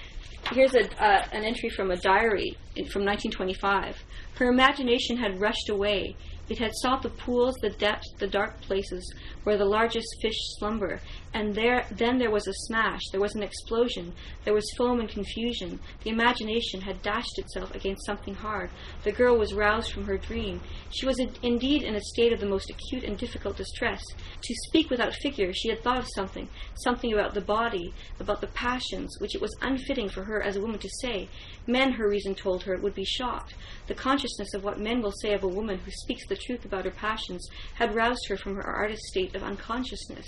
here's 0.52 0.74
a 0.74 0.84
uh, 1.02 1.26
an 1.32 1.44
entry 1.44 1.68
from 1.68 1.90
a 1.90 1.96
diary 1.96 2.56
in, 2.76 2.87
from 2.87 3.04
1925. 3.04 3.96
Her 4.37 4.48
imagination 4.48 5.16
had 5.16 5.40
rushed 5.40 5.68
away. 5.68 6.16
It 6.48 6.58
had 6.58 6.72
sought 6.74 7.02
the 7.02 7.11
pools, 7.11 7.56
the 7.61 7.70
depths, 7.70 8.12
the 8.18 8.26
dark 8.26 8.61
places 8.62 9.14
where 9.44 9.58
the 9.58 9.64
largest 9.64 10.08
fish 10.22 10.37
slumber. 10.58 11.00
And 11.34 11.54
there, 11.54 11.87
then 11.90 12.18
there 12.18 12.30
was 12.30 12.48
a 12.48 12.52
smash. 12.52 13.02
There 13.11 13.20
was 13.20 13.34
an 13.34 13.42
explosion. 13.42 14.14
There 14.44 14.54
was 14.54 14.72
foam 14.76 15.00
and 15.00 15.08
confusion. 15.08 15.78
The 16.04 16.11
imagination 16.11 16.80
had 16.80 17.02
dashed 17.02 17.38
itself 17.38 17.74
against 17.74 18.06
something 18.06 18.34
hard. 18.34 18.70
The 19.04 19.12
girl 19.12 19.37
was 19.37 19.52
roused 19.52 19.92
from 19.92 20.04
her 20.04 20.16
dream. 20.16 20.61
She 20.90 21.06
was 21.06 21.18
in, 21.18 21.30
indeed 21.42 21.82
in 21.82 21.94
a 21.94 22.00
state 22.00 22.32
of 22.32 22.40
the 22.40 22.46
most 22.46 22.70
acute 22.70 23.04
and 23.04 23.18
difficult 23.18 23.56
distress. 23.56 24.02
To 24.42 24.54
speak 24.68 24.90
without 24.90 25.14
figure, 25.14 25.52
she 25.52 25.68
had 25.68 25.82
thought 25.82 25.98
of 25.98 26.08
something, 26.14 26.48
something 26.76 27.12
about 27.12 27.34
the 27.34 27.40
body, 27.42 27.92
about 28.20 28.40
the 28.40 28.46
passions, 28.48 29.16
which 29.20 29.34
it 29.34 29.40
was 29.40 29.54
unfitting 29.61 30.08
for 30.08 30.24
her 30.24 30.42
as 30.42 30.56
a 30.56 30.61
woman 30.61 30.78
to 30.78 30.88
say. 31.02 31.28
Men, 31.68 31.92
her 31.92 32.09
reason 32.09 32.35
told 32.35 32.62
her, 32.64 32.78
would 32.78 32.94
be 32.94 33.04
shocked. 33.04 33.54
The 33.87 33.94
consciousness 33.94 34.54
of 34.54 34.64
what 34.64 34.81
men 34.81 35.02
will 35.02 35.12
say 35.12 35.35
of 35.35 35.44
a 35.44 35.48
woman 35.48 35.78
who 35.78 35.90
speaks 35.90 36.26
the 36.26 36.35
truth 36.35 36.64
about 36.64 36.87
her 36.87 36.90
passions 36.90 37.46
had 37.74 37.94
roused 37.94 38.26
her 38.28 38.38
from 38.38 38.57
her 38.57 38.66
artist 38.66 39.02
state 39.02 39.37
of 39.37 39.42
unconsciousness. 39.42 40.26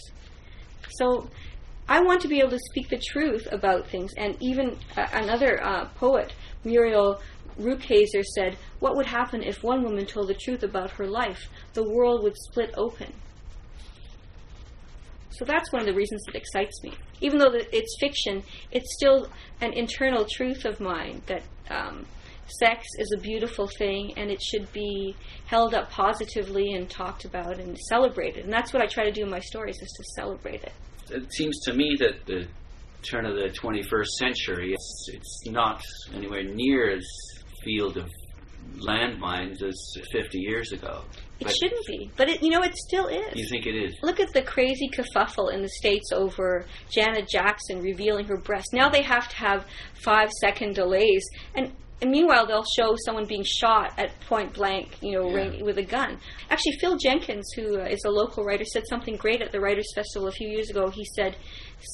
So, 0.91 1.29
I 1.89 2.03
want 2.03 2.21
to 2.21 2.29
be 2.29 2.41
able 2.41 2.51
to 2.51 2.59
speak 2.71 2.91
the 2.91 2.99
truth 2.99 3.49
about 3.51 3.89
things. 3.89 4.13
And 4.17 4.37
even 4.41 4.79
uh, 4.97 5.07
another 5.13 5.61
uh, 5.65 5.87
poet, 5.97 6.33
Muriel 6.63 7.21
Rukeyser 7.59 8.23
said, 8.23 8.59
What 8.79 8.95
would 8.97 9.07
happen 9.07 9.43
if 9.43 9.65
one 9.65 9.83
woman 9.83 10.07
told 10.07 10.29
the 10.29 10.35
truth 10.35 10.63
about 10.63 10.91
her 10.93 11.07
life? 11.07 11.49
The 11.73 11.89
world 11.89 12.23
would 12.23 12.37
split 12.37 12.75
open. 12.77 13.13
So 15.41 15.47
that's 15.47 15.73
one 15.73 15.81
of 15.81 15.87
the 15.87 15.95
reasons 15.95 16.23
it 16.29 16.35
excites 16.35 16.83
me. 16.83 16.93
Even 17.23 17.39
though 17.39 17.51
it's 17.55 17.97
fiction, 17.99 18.43
it's 18.73 18.95
still 18.95 19.27
an 19.63 19.73
internal 19.73 20.27
truth 20.31 20.67
of 20.67 20.81
mine 20.81 21.23
that 21.29 21.43
um, 21.71 22.05
sex 22.47 22.87
is 22.99 23.11
a 23.17 23.21
beautiful 23.23 23.67
thing 23.67 24.13
and 24.19 24.31
it 24.31 24.43
should 24.43 24.71
be 24.75 25.17
held 25.47 25.73
up 25.73 25.91
positively 25.91 26.75
and 26.75 26.91
talked 26.91 27.25
about 27.25 27.59
and 27.59 27.79
celebrated. 27.89 28.45
And 28.45 28.53
that's 28.53 28.75
what 28.75 28.83
I 28.83 28.87
try 28.87 29.05
to 29.05 29.11
do 29.11 29.23
in 29.23 29.31
my 29.31 29.41
stories 29.41 29.81
is 29.81 29.89
to 29.89 30.05
celebrate 30.15 30.63
it. 30.63 30.73
It 31.09 31.33
seems 31.33 31.59
to 31.61 31.73
me 31.73 31.97
that 32.01 32.27
the 32.27 32.47
turn 33.03 33.25
of 33.25 33.35
the 33.35 33.49
21st 33.49 34.09
century, 34.19 34.75
it's, 34.75 35.07
it's 35.11 35.47
not 35.47 35.83
anywhere 36.15 36.45
near 36.45 36.91
as 36.91 37.07
field 37.65 37.97
of 37.97 38.11
landmines 38.77 39.63
as 39.63 39.97
50 40.13 40.39
years 40.39 40.73
ago. 40.73 41.03
It 41.41 41.45
but 41.45 41.57
shouldn't 41.57 41.87
be, 41.87 42.11
but 42.17 42.29
it, 42.29 42.43
you 42.43 42.51
know 42.51 42.63
it 42.63 42.77
still 42.77 43.07
is. 43.07 43.35
You 43.35 43.49
think 43.49 43.67
it 43.67 43.75
is? 43.75 43.95
Look 44.03 44.21
at 44.21 44.33
the 44.33 44.43
crazy 44.43 44.91
kerfuffle 44.91 45.53
in 45.53 45.63
the 45.63 45.71
states 45.71 46.13
over 46.13 46.67
Janet 46.91 47.29
Jackson 47.29 47.81
revealing 47.81 48.27
her 48.27 48.37
breast. 48.37 48.69
Now 48.75 48.91
they 48.91 49.03
have 49.03 49.29
to 49.29 49.37
have 49.37 49.67
five 49.95 50.31
second 50.33 50.75
delays, 50.75 51.27
and 51.55 51.73
and 52.03 52.11
meanwhile, 52.11 52.47
they'll 52.47 52.65
show 52.65 52.97
someone 53.05 53.27
being 53.27 53.45
shot 53.45 53.93
at 53.99 54.19
point 54.21 54.55
blank, 54.55 54.97
you 55.03 55.13
know, 55.13 55.29
yeah. 55.29 55.63
with 55.63 55.77
a 55.77 55.83
gun. 55.83 56.19
Actually, 56.49 56.73
Phil 56.81 56.97
Jenkins, 56.97 57.51
who 57.55 57.79
uh, 57.79 57.95
a 58.07 58.11
local 58.11 58.43
writer, 58.43 58.65
said 58.65 58.87
something 58.89 59.17
great 59.17 59.43
at 59.43 59.53
the 59.53 59.61
Writers' 59.61 59.93
Festival 59.95 60.29
a 60.29 60.33
few 60.33 60.49
years 60.49 60.71
ago. 60.71 60.89
He 60.89 61.05
said, 61.05 61.37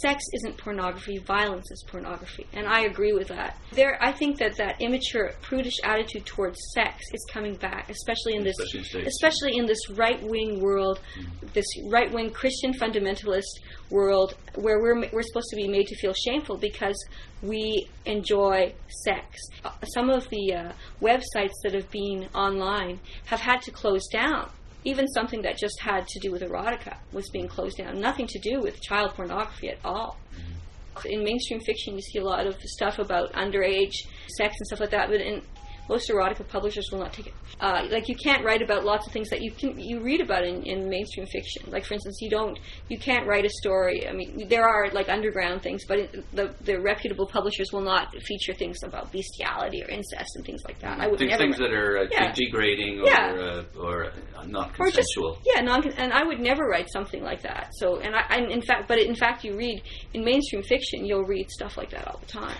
"Sex 0.01 0.25
isn't 0.33 0.57
pornography; 0.57 1.19
violence 1.19 1.71
is 1.71 1.85
pornography," 1.89 2.47
and 2.53 2.67
I 2.67 2.83
agree 2.83 3.13
with 3.13 3.29
that. 3.29 3.59
There, 3.73 3.99
I 4.03 4.13
think 4.13 4.39
that 4.39 4.57
that 4.57 4.81
immature, 4.81 5.33
prudish 5.43 5.79
attitude 5.85 6.27
towards 6.27 6.59
sex 6.75 7.03
is 7.13 7.25
coming 7.31 7.55
back, 7.55 7.91
especially 7.91 8.35
in 8.35 8.45
this, 8.45 8.57
especially 8.95 9.57
in 9.57 9.67
this 9.67 9.91
right-wing 9.91 10.61
world, 10.61 11.01
mm. 11.19 11.53
this 11.53 11.67
right-wing 11.91 12.31
Christian 12.31 12.73
fundamentalist 12.75 13.61
world 13.91 14.35
where 14.55 14.81
we're 14.81 15.09
we're 15.13 15.23
supposed 15.23 15.49
to 15.51 15.57
be 15.57 15.69
made 15.69 15.87
to 15.87 15.97
feel 15.97 16.13
shameful 16.13 16.57
because 16.57 16.97
we 17.43 17.89
enjoy 18.05 18.73
sex. 19.05 19.39
Uh, 19.65 19.71
some 19.95 20.11
of 20.11 20.29
the 20.31 20.55
uh, 20.55 20.73
websites 21.01 21.53
that 21.63 21.75
have 21.75 21.91
been 21.91 22.29
online 22.35 22.99
have 23.27 23.41
had 23.41 23.61
to 23.63 23.71
close 23.71 24.07
down. 24.09 24.51
Even 24.87 25.07
something 25.09 25.43
that 25.43 25.59
just 25.59 25.79
had 25.81 26.07
to 26.07 26.19
do 26.21 26.31
with 26.31 26.43
erotica 26.43 26.97
was 27.13 27.29
being 27.31 27.49
closed 27.49 27.77
down. 27.77 28.01
Nothing 28.01 28.29
to 28.29 28.39
do 28.39 28.61
with 28.61 28.81
child 28.81 29.15
pornography 29.15 29.69
at 29.69 29.79
all. 29.85 30.17
Mm-hmm. 30.33 31.09
In 31.09 31.25
mainstream 31.25 31.61
fiction, 31.61 31.97
you 31.97 32.03
see 32.03 32.19
a 32.21 32.25
lot 32.25 32.47
of 32.47 32.57
stuff 32.63 32.99
about 33.01 33.33
underage 33.33 33.97
sex 34.39 34.55
and 34.59 34.67
stuff 34.69 34.81
like 34.81 34.91
that, 34.91 35.09
but 35.11 35.21
in 35.21 35.43
most 35.89 36.11
erotica 36.11 36.47
publishers 36.49 36.89
will 36.91 36.99
not 36.99 37.13
take 37.13 37.29
it. 37.29 37.35
Uh, 37.61 37.87
like 37.91 38.09
you 38.09 38.17
can't 38.17 38.45
write 38.45 38.63
about 38.63 38.85
lots 38.85 39.07
of 39.07 39.13
things 39.13 39.29
that 39.31 39.43
you 39.43 39.51
can 39.51 39.79
you 39.79 40.01
read 40.01 40.21
about 40.21 40.45
in, 40.45 40.63
in 40.63 40.89
mainstream 40.89 41.27
fiction. 41.27 41.71
Like 41.71 41.85
for 41.85 41.95
instance, 41.95 42.19
you 42.21 42.31
don't 42.31 42.59
you 42.89 42.99
can't 42.99 43.27
write 43.27 43.45
a 43.45 43.51
story. 43.51 44.09
I 44.09 44.13
mean, 44.13 44.49
there 44.49 44.69
are 44.69 44.91
like 44.93 45.09
underground 45.09 45.63
things, 45.63 45.85
but 45.87 45.99
it, 45.99 46.35
the 46.35 46.55
the 46.63 46.81
reputable 46.81 47.27
publishers 47.27 47.73
will 47.73 47.83
not 47.83 48.15
feature 48.23 48.55
things 48.55 48.79
about 48.85 49.13
bestiality 49.13 49.83
or 49.83 49.89
incest 49.89 50.37
and 50.37 50.45
things 50.45 50.63
like 50.67 50.79
that. 50.81 51.01
I 51.01 51.07
would 51.07 51.19
things, 51.19 51.31
never 51.31 51.43
things 51.43 51.59
that 51.59 51.73
are 51.73 51.99
uh, 51.99 52.07
yeah. 52.11 52.33
degrading 52.33 53.01
or 53.01 53.07
yeah. 53.07 53.63
uh, 53.77 53.81
or 53.81 54.05
uh, 54.37 54.45
not 54.47 54.75
consensual. 54.75 55.31
Or 55.31 55.35
just, 55.37 55.49
yeah, 55.55 55.63
non 55.63 55.87
and 55.93 56.13
I 56.13 56.25
would 56.25 56.41
never 56.41 56.65
write 56.65 56.91
something 56.91 57.23
like 57.23 57.43
that. 57.43 57.71
So 57.75 58.01
and 58.01 58.15
I 58.15 58.23
and 58.31 58.51
in 58.51 58.63
fact, 58.63 58.89
but 58.89 58.99
in 58.99 59.15
fact, 59.15 59.45
you 59.45 59.57
read 59.57 59.83
in 60.15 60.25
mainstream 60.25 60.63
fiction, 60.63 61.05
you'll 61.05 61.25
read 61.25 61.51
stuff 61.51 61.77
like 61.77 61.91
that 61.91 62.07
all 62.09 62.19
the 62.19 62.27
time. 62.27 62.59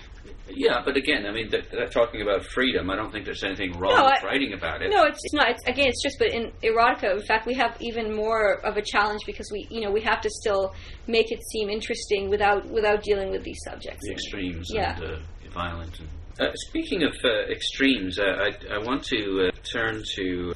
Yeah, 0.49 0.81
but 0.83 0.95
again, 0.95 1.25
I 1.25 1.31
mean, 1.31 1.49
that, 1.51 1.69
that 1.71 1.91
talking 1.91 2.21
about 2.21 2.45
freedom, 2.45 2.89
I 2.89 2.95
don't 2.95 3.11
think 3.11 3.16
there's 3.25 3.43
anything 3.43 3.77
wrong 3.77 3.95
no, 3.95 4.05
with 4.05 4.23
I, 4.23 4.25
writing 4.25 4.53
about 4.53 4.81
it. 4.81 4.89
No, 4.89 5.03
it's, 5.03 5.33
not. 5.33 5.49
It's, 5.49 5.63
again, 5.65 5.87
it's 5.87 6.01
just, 6.01 6.17
but 6.19 6.29
in 6.29 6.51
erotica, 6.63 7.19
in 7.19 7.25
fact, 7.25 7.45
we 7.45 7.53
have 7.55 7.77
even 7.79 8.15
more 8.15 8.65
of 8.65 8.77
a 8.77 8.81
challenge 8.81 9.21
because 9.25 9.49
we, 9.51 9.67
you 9.69 9.81
know, 9.81 9.91
we 9.91 10.01
have 10.01 10.21
to 10.21 10.29
still 10.29 10.73
make 11.07 11.31
it 11.31 11.41
seem 11.51 11.69
interesting 11.69 12.29
without 12.29 12.65
without 12.69 13.03
dealing 13.03 13.31
with 13.31 13.43
these 13.43 13.59
subjects. 13.65 14.05
The 14.05 14.11
extremes 14.11 14.71
yeah. 14.73 14.95
and 14.95 15.03
uh, 15.03 15.19
violent. 15.53 15.99
And, 15.99 16.09
uh, 16.39 16.51
speaking 16.55 17.03
of 17.03 17.13
uh, 17.23 17.51
extremes, 17.51 18.19
uh, 18.19 18.23
I, 18.23 18.75
I 18.75 18.77
want 18.77 19.03
to 19.05 19.47
uh, 19.47 19.57
turn 19.63 20.03
to 20.15 20.53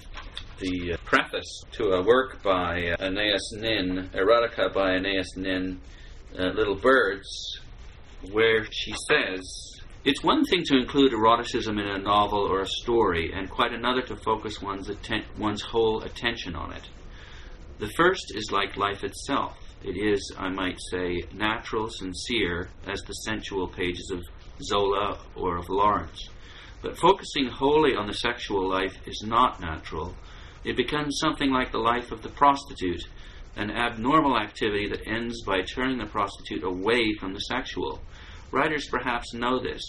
the 0.60 0.94
uh, 0.94 0.98
preface 1.06 1.64
to 1.72 1.94
a 1.94 2.04
work 2.04 2.44
by 2.44 2.90
uh, 3.00 3.04
Anais 3.04 3.40
Nin, 3.54 4.10
Erotica 4.14 4.72
by 4.74 4.92
Anais 4.96 5.24
Nin, 5.38 5.82
Little 6.34 6.76
Birds, 6.76 7.60
where 8.32 8.64
she 8.72 8.94
says 9.10 9.71
it's 10.04 10.24
one 10.24 10.44
thing 10.46 10.64
to 10.66 10.78
include 10.78 11.14
eroticism 11.14 11.78
in 11.78 11.88
a 11.88 12.00
novel 12.00 12.40
or 12.40 12.62
a 12.62 12.68
story, 12.68 13.32
and 13.34 13.50
quite 13.50 13.72
another 13.72 14.02
to 14.02 14.16
focus 14.16 14.62
one's, 14.62 14.90
atten- 14.90 15.26
one's 15.38 15.62
whole 15.62 16.02
attention 16.02 16.56
on 16.56 16.74
it. 16.74 16.90
The 17.78 17.90
first 17.90 18.34
is 18.36 18.52
like 18.52 18.78
life 18.78 19.04
itself. 19.04 19.58
It 19.84 19.98
is, 19.98 20.34
I 20.38 20.50
might 20.50 20.80
say, 20.92 21.24
natural, 21.34 21.90
sincere, 21.90 22.70
as 22.88 23.02
the 23.02 23.14
sensual 23.14 23.68
pages 23.68 24.12
of 24.12 24.24
Zola 24.64 25.20
or 25.36 25.58
of 25.58 25.70
Lawrence. 25.70 26.30
But 26.82 26.98
focusing 26.98 27.48
wholly 27.48 27.96
on 27.96 28.08
the 28.08 28.14
sexual 28.14 28.68
life 28.68 28.96
is 29.06 29.24
not 29.26 29.62
natural. 29.62 30.16
It 30.64 30.78
becomes 30.78 31.20
something 31.20 31.52
like 31.52 31.72
the 31.72 31.80
life 31.80 32.12
of 32.12 32.22
the 32.24 32.30
prostitute, 32.30 33.08
an 33.56 33.70
abnormal 33.70 34.38
activity 34.38 34.88
that 34.90 35.08
ends 35.08 35.44
by 35.44 35.62
turning 35.62 35.98
the 35.98 36.06
prostitute 36.06 36.64
away 36.64 37.14
from 37.20 37.34
the 37.34 37.40
sexual. 37.40 38.02
Writers 38.52 38.88
perhaps 38.90 39.34
know 39.34 39.60
this. 39.60 39.82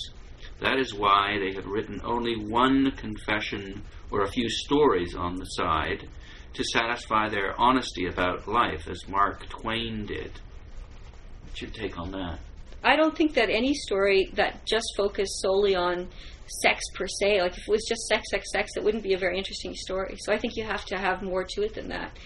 That 0.61 0.79
is 0.79 0.94
why 0.94 1.38
they 1.38 1.55
have 1.55 1.66
written 1.66 2.01
only 2.05 2.37
one 2.37 2.92
confession 2.92 3.83
or 4.11 4.22
a 4.22 4.31
few 4.31 4.48
stories 4.48 5.14
on 5.14 5.37
the 5.37 5.44
side 5.44 6.09
to 6.55 6.64
satisfy 6.64 7.29
their 7.29 7.59
honesty 7.61 8.07
about 8.07 8.46
life, 8.46 8.87
as 8.88 9.09
Mark 9.09 9.48
Twain 9.48 10.07
did. 10.07 10.31
What's 11.44 11.62
your 11.62 11.70
take 11.70 11.98
on 11.98 12.12
that? 12.12 12.38
I 12.85 12.96
don't 12.96 13.16
think 13.16 13.35
that 13.35 13.48
any 13.48 13.75
story 13.75 14.31
that 14.35 14.64
just 14.66 14.87
focused 14.96 15.40
solely 15.40 15.75
on 15.75 16.09
sex 16.61 16.81
per 16.94 17.07
se, 17.07 17.40
like 17.40 17.57
if 17.57 17.68
it 17.68 17.70
was 17.70 17.85
just 17.88 18.03
sex, 18.03 18.22
sex, 18.31 18.51
sex, 18.53 18.72
it 18.77 18.85
wouldn't 18.85 19.03
be 19.03 19.14
a 19.14 19.18
very 19.18 19.38
interesting 19.38 19.75
story. 19.75 20.16
So 20.18 20.33
I 20.33 20.38
think 20.38 20.57
you 20.57 20.64
have 20.64 20.85
to 20.87 20.98
have 20.98 21.22
more 21.22 21.44
to 21.44 21.62
it 21.62 21.75
than 21.75 21.88
that. 21.88 22.16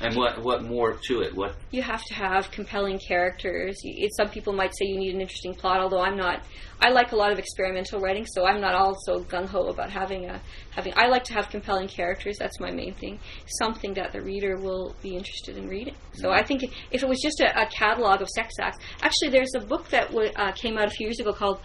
And 0.00 0.16
what 0.16 0.42
what 0.42 0.64
more 0.64 0.94
to 0.94 1.20
it? 1.20 1.34
What 1.34 1.54
you 1.70 1.82
have 1.82 2.04
to 2.06 2.14
have 2.14 2.50
compelling 2.50 2.98
characters. 2.98 3.76
You, 3.84 4.08
some 4.16 4.28
people 4.28 4.52
might 4.52 4.72
say 4.76 4.86
you 4.86 4.98
need 4.98 5.14
an 5.14 5.20
interesting 5.20 5.54
plot, 5.54 5.80
although 5.80 6.00
I'm 6.00 6.16
not. 6.16 6.42
I 6.80 6.90
like 6.90 7.12
a 7.12 7.16
lot 7.16 7.32
of 7.32 7.38
experimental 7.38 8.00
writing, 8.00 8.26
so 8.26 8.44
I'm 8.44 8.60
not 8.60 8.74
also 8.74 9.20
gung 9.24 9.46
ho 9.46 9.68
about 9.68 9.90
having 9.90 10.26
a 10.26 10.40
having. 10.70 10.92
I 10.96 11.06
like 11.06 11.24
to 11.24 11.34
have 11.34 11.48
compelling 11.48 11.88
characters. 11.88 12.36
That's 12.38 12.58
my 12.58 12.72
main 12.72 12.94
thing. 12.94 13.20
Something 13.46 13.94
that 13.94 14.12
the 14.12 14.20
reader 14.20 14.56
will 14.56 14.96
be 15.00 15.14
interested 15.16 15.56
in 15.56 15.68
reading. 15.68 15.94
So 16.14 16.28
mm-hmm. 16.28 16.40
I 16.40 16.42
think 16.42 16.64
if 16.90 17.02
it 17.02 17.08
was 17.08 17.20
just 17.22 17.40
a, 17.40 17.62
a 17.62 17.66
catalog 17.66 18.20
of 18.20 18.28
sex 18.28 18.54
acts, 18.60 18.78
actually, 19.00 19.30
there's 19.30 19.54
a 19.54 19.60
book 19.60 19.88
that 19.90 20.08
w- 20.08 20.32
uh, 20.34 20.52
came 20.52 20.76
out 20.76 20.86
a 20.86 20.90
few 20.90 21.06
years 21.06 21.20
ago 21.20 21.32
called 21.32 21.60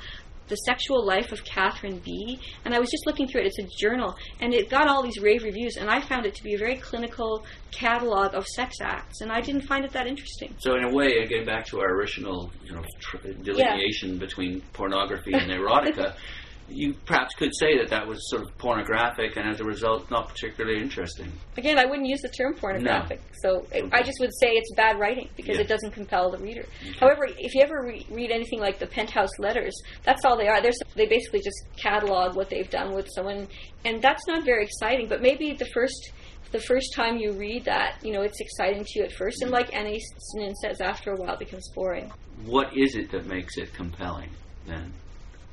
the 0.49 0.55
Sexual 0.55 1.05
Life 1.05 1.31
of 1.31 1.43
Catherine 1.45 1.99
B. 1.99 2.39
And 2.65 2.73
I 2.73 2.79
was 2.79 2.89
just 2.89 3.05
looking 3.05 3.27
through 3.27 3.41
it. 3.41 3.47
It's 3.47 3.59
a 3.59 3.77
journal, 3.77 4.15
and 4.41 4.53
it 4.53 4.69
got 4.69 4.87
all 4.87 5.03
these 5.03 5.19
rave 5.19 5.43
reviews, 5.43 5.77
and 5.77 5.89
I 5.89 6.01
found 6.01 6.25
it 6.25 6.35
to 6.35 6.43
be 6.43 6.55
a 6.55 6.57
very 6.57 6.75
clinical 6.75 7.45
catalog 7.71 8.33
of 8.33 8.45
sex 8.47 8.77
acts, 8.81 9.21
and 9.21 9.31
I 9.31 9.41
didn't 9.41 9.61
find 9.61 9.85
it 9.85 9.91
that 9.93 10.07
interesting. 10.07 10.55
So, 10.59 10.75
in 10.75 10.83
a 10.83 10.93
way, 10.93 11.25
getting 11.27 11.45
back 11.45 11.65
to 11.67 11.79
our 11.79 11.93
original 11.93 12.51
you 12.65 12.73
know, 12.73 12.83
tr- 12.99 13.17
delineation 13.43 14.13
yeah. 14.13 14.19
between 14.19 14.61
pornography 14.73 15.33
and 15.33 15.51
erotica, 15.51 16.15
you 16.71 16.93
perhaps 17.05 17.33
could 17.35 17.51
say 17.55 17.77
that 17.77 17.89
that 17.89 18.07
was 18.07 18.29
sort 18.29 18.41
of 18.43 18.57
pornographic 18.57 19.35
and 19.37 19.47
as 19.49 19.59
a 19.59 19.63
result 19.63 20.09
not 20.09 20.29
particularly 20.29 20.81
interesting. 20.81 21.31
Again, 21.57 21.77
I 21.77 21.85
wouldn't 21.85 22.07
use 22.07 22.21
the 22.21 22.29
term 22.29 22.53
pornographic. 22.55 23.19
No. 23.19 23.25
So 23.41 23.49
okay. 23.67 23.89
I 23.91 24.01
just 24.01 24.19
would 24.19 24.31
say 24.39 24.51
it's 24.51 24.73
bad 24.75 24.99
writing 24.99 25.29
because 25.35 25.55
yeah. 25.55 25.63
it 25.63 25.67
doesn't 25.67 25.91
compel 25.91 26.31
the 26.31 26.37
reader. 26.37 26.65
Okay. 26.81 26.97
However, 26.99 27.27
if 27.37 27.53
you 27.53 27.61
ever 27.61 27.83
re- 27.83 28.05
read 28.09 28.31
anything 28.31 28.59
like 28.59 28.79
the 28.79 28.87
Penthouse 28.87 29.37
Letters, 29.39 29.75
that's 30.03 30.25
all 30.25 30.37
they 30.37 30.47
are. 30.47 30.61
They're, 30.61 30.71
they 30.95 31.05
basically 31.05 31.41
just 31.41 31.63
catalog 31.77 32.35
what 32.35 32.49
they've 32.49 32.69
done 32.69 32.93
with 32.93 33.07
someone, 33.13 33.47
and 33.85 34.01
that's 34.01 34.27
not 34.27 34.45
very 34.45 34.63
exciting. 34.63 35.07
But 35.07 35.21
maybe 35.21 35.53
the 35.53 35.67
first 35.73 36.11
the 36.51 36.59
first 36.59 36.93
time 36.95 37.17
you 37.17 37.31
read 37.33 37.65
that, 37.65 37.99
you 38.03 38.11
know, 38.11 38.21
it's 38.21 38.39
exciting 38.39 38.83
to 38.83 38.99
you 38.99 39.05
at 39.05 39.11
first, 39.11 39.41
and 39.41 39.51
like 39.51 39.73
Anais 39.73 39.99
Nin 40.33 40.55
says, 40.55 40.81
after 40.81 41.11
a 41.11 41.15
while 41.15 41.33
it 41.33 41.39
becomes 41.39 41.69
boring. 41.75 42.11
What 42.45 42.75
is 42.75 42.95
it 42.95 43.11
that 43.11 43.27
makes 43.27 43.57
it 43.57 43.73
compelling 43.73 44.31
then? 44.65 44.93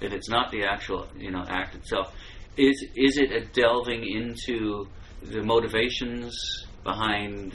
If 0.01 0.13
it's 0.13 0.29
not 0.29 0.51
the 0.51 0.65
actual 0.65 1.07
you 1.19 1.31
know 1.31 1.45
act 1.49 1.75
itself, 1.75 2.15
is 2.57 2.85
is 2.95 3.19
it 3.19 3.33
a 3.33 3.45
delving 3.47 4.05
into 4.07 4.87
the 5.23 5.43
motivations 5.43 6.67
behind 6.85 7.55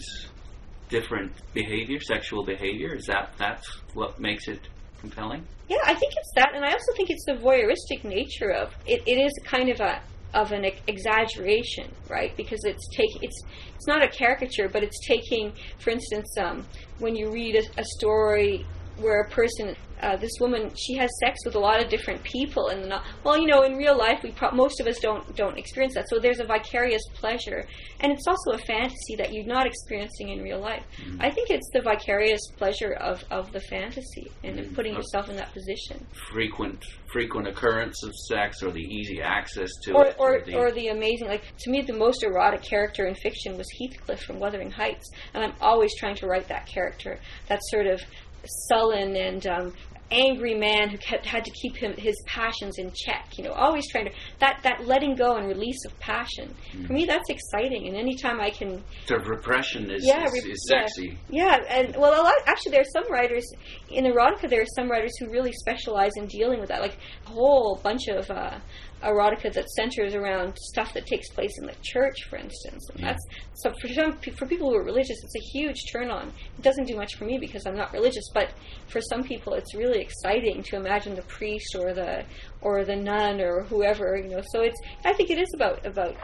different 0.89 1.32
behavior, 1.54 1.99
sexual 1.99 2.43
behavior? 2.43 2.95
Is 2.95 3.06
that 3.06 3.34
that's 3.38 3.67
what 3.93 4.19
makes 4.19 4.47
it 4.47 4.60
compelling? 4.99 5.45
Yeah, 5.69 5.77
I 5.86 5.93
think 5.93 6.13
it's 6.15 6.32
that, 6.36 6.54
and 6.54 6.65
I 6.65 6.71
also 6.71 6.93
think 6.95 7.10
it's 7.10 7.25
the 7.25 7.34
voyeuristic 7.34 8.04
nature 8.04 8.51
of 8.51 8.73
it. 8.86 9.01
It 9.08 9.17
is 9.17 9.32
kind 9.45 9.69
of 9.69 9.80
a 9.80 10.01
of 10.34 10.51
an 10.54 10.65
exaggeration, 10.88 11.91
right? 12.10 12.36
Because 12.38 12.63
it's 12.63 12.88
taking 12.95 13.23
it's 13.23 13.43
it's 13.75 13.88
not 13.88 14.04
a 14.04 14.08
caricature, 14.08 14.69
but 14.69 14.84
it's 14.84 14.99
taking, 15.06 15.54
for 15.80 15.89
instance, 15.89 16.30
um, 16.38 16.65
when 16.99 17.15
you 17.15 17.32
read 17.32 17.56
a, 17.56 17.82
a 17.82 17.84
story 17.97 18.65
where 19.01 19.21
a 19.21 19.29
person, 19.29 19.75
uh, 20.01 20.17
this 20.17 20.31
woman, 20.39 20.71
she 20.75 20.95
has 20.95 21.09
sex 21.23 21.39
with 21.45 21.55
a 21.55 21.59
lot 21.59 21.81
of 21.83 21.89
different 21.89 22.23
people, 22.23 22.69
and 22.69 22.89
not, 22.89 23.03
well, 23.23 23.37
you 23.37 23.47
know, 23.47 23.63
in 23.63 23.75
real 23.75 23.97
life, 23.97 24.19
we 24.23 24.31
pro- 24.31 24.51
most 24.51 24.79
of 24.79 24.87
us 24.87 24.99
don't 24.99 25.35
don't 25.35 25.57
experience 25.57 25.93
that. 25.95 26.09
So 26.09 26.19
there's 26.19 26.39
a 26.39 26.45
vicarious 26.45 27.01
pleasure, 27.15 27.65
and 27.99 28.11
it's 28.11 28.25
also 28.27 28.51
a 28.51 28.57
fantasy 28.59 29.15
that 29.17 29.33
you're 29.33 29.45
not 29.45 29.65
experiencing 29.67 30.29
in 30.29 30.41
real 30.41 30.59
life. 30.59 30.83
Mm-hmm. 31.03 31.21
I 31.21 31.29
think 31.31 31.49
it's 31.49 31.69
the 31.73 31.81
vicarious 31.81 32.41
pleasure 32.57 32.93
of, 32.93 33.23
of 33.31 33.51
the 33.51 33.59
fantasy 33.61 34.31
and 34.43 34.57
Mhm. 34.59 34.75
putting 34.75 34.93
yourself 34.95 35.29
in 35.29 35.35
that 35.37 35.53
position, 35.53 36.05
frequent 36.31 36.83
frequent 37.11 37.45
occurrence 37.45 38.01
of 38.03 38.13
sex 38.15 38.63
or 38.63 38.71
the 38.71 38.79
easy 38.79 39.21
access 39.21 39.69
to 39.83 39.91
or 39.93 40.05
it 40.05 40.15
or, 40.17 40.41
the, 40.45 40.55
or 40.55 40.71
the 40.71 40.87
amazing. 40.87 41.27
Like 41.27 41.43
to 41.59 41.69
me, 41.69 41.81
the 41.81 41.93
most 41.93 42.23
erotic 42.23 42.61
character 42.63 43.05
in 43.05 43.15
fiction 43.15 43.57
was 43.57 43.67
Heathcliff 43.79 44.21
from 44.21 44.39
Wuthering 44.39 44.71
Heights, 44.71 45.09
and 45.33 45.43
I'm 45.43 45.53
always 45.61 45.91
trying 45.99 46.15
to 46.15 46.27
write 46.27 46.47
that 46.47 46.65
character, 46.67 47.19
that 47.49 47.59
sort 47.69 47.85
of 47.87 48.01
sullen 48.45 49.15
and 49.15 49.45
um, 49.47 49.73
angry 50.12 50.54
man 50.54 50.89
who 50.89 50.97
kept, 50.97 51.25
had 51.25 51.45
to 51.45 51.51
keep 51.51 51.75
him 51.75 51.93
his 51.93 52.15
passions 52.25 52.77
in 52.77 52.91
check. 52.93 53.38
You 53.38 53.45
know, 53.45 53.51
always 53.51 53.89
trying 53.89 54.06
to 54.06 54.12
that 54.39 54.60
that 54.63 54.86
letting 54.86 55.15
go 55.15 55.38
and 55.38 55.47
release 55.47 55.84
of 55.86 55.97
passion. 55.99 56.54
Mm. 56.73 56.88
For 56.88 56.93
me, 56.93 57.06
that's 57.06 57.30
exciting, 57.30 57.88
and 57.88 57.95
anytime 57.95 58.39
I 58.39 58.49
can 58.49 58.84
the 59.08 59.19
repression 59.19 59.89
is, 59.89 60.06
Yeah, 60.06 60.25
is, 60.25 60.34
is 60.45 60.67
yeah. 60.69 60.82
sexy. 60.82 61.17
Yeah, 61.30 61.58
and 61.69 61.95
well, 61.95 62.21
a 62.21 62.23
lot, 62.23 62.34
actually, 62.45 62.71
there 62.73 62.82
are 62.82 62.93
some 62.93 63.12
writers 63.12 63.49
in 63.89 64.06
erotica. 64.06 64.49
There 64.49 64.62
are 64.62 64.73
some 64.75 64.89
writers 64.89 65.12
who 65.19 65.30
really 65.32 65.54
specialize 65.54 66.12
in 66.17 66.27
dealing 66.27 66.60
with 66.60 66.69
that, 66.69 66.82
like 66.82 66.97
a 67.25 67.30
whole 67.30 67.80
bunch 67.82 68.08
of 68.08 68.30
uh, 68.30 68.60
erotica 69.03 69.51
that 69.53 69.69
centers 69.71 70.13
around 70.15 70.57
stuff 70.57 70.93
that 70.93 71.05
takes 71.05 71.29
place 71.29 71.51
in 71.59 71.65
the 71.65 71.73
church, 71.81 72.23
for 72.29 72.37
instance. 72.37 72.89
And 72.91 72.99
Yeah. 72.99 73.07
that's 73.11 73.25
so 73.55 73.71
for 73.81 73.87
some 73.89 74.13
for 74.37 74.45
people 74.45 74.69
who 74.69 74.75
are 74.77 74.83
religious, 74.83 75.17
it's 75.23 75.35
a 75.35 75.45
huge 75.57 75.91
turn 75.91 76.09
on. 76.09 76.27
It 76.57 76.61
doesn't 76.61 76.85
do 76.85 76.95
much 76.95 77.15
for 77.15 77.25
me 77.25 77.37
because 77.37 77.65
I'm 77.65 77.75
not 77.75 77.91
religious, 77.93 78.23
but 78.33 78.49
for 78.87 79.01
some 79.01 79.23
people, 79.23 79.53
it's 79.53 79.73
really 79.75 79.99
exciting 80.01 80.63
to 80.63 80.75
imagine 80.75 81.15
the 81.15 81.21
priest 81.23 81.75
or 81.77 81.93
the 81.93 82.23
or 82.61 82.83
the 82.85 82.95
nun 82.95 83.41
or 83.41 83.63
whoever, 83.63 84.17
you 84.17 84.29
know. 84.29 84.41
So 84.51 84.61
it's 84.61 84.79
I 85.05 85.13
think 85.13 85.29
it 85.29 85.39
is 85.39 85.51
about 85.55 85.85
about 85.85 86.15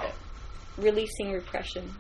releasing 0.78 1.32
repression. 1.32 1.94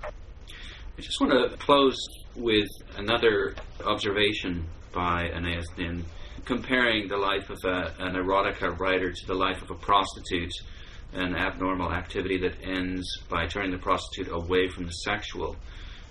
I 0.97 1.01
just 1.01 1.19
want 1.21 1.31
to 1.33 1.57
close 1.57 1.97
with 2.35 2.67
another 2.97 3.55
observation 3.85 4.65
by 4.93 5.29
Anais 5.31 5.63
Nin, 5.77 6.03
comparing 6.47 7.07
the 7.07 7.17
life 7.17 7.49
of 7.49 7.59
a, 7.63 7.93
an 7.99 8.15
erotica 8.15 8.77
writer 8.79 9.11
to 9.11 9.27
the 9.27 9.33
life 9.33 9.61
of 9.61 9.69
a 9.69 9.75
prostitute, 9.75 10.53
an 11.13 11.35
abnormal 11.35 11.91
activity 11.91 12.37
that 12.39 12.55
ends 12.63 13.05
by 13.29 13.45
turning 13.45 13.71
the 13.71 13.77
prostitute 13.77 14.31
away 14.31 14.67
from 14.69 14.85
the 14.85 14.91
sexual. 14.91 15.55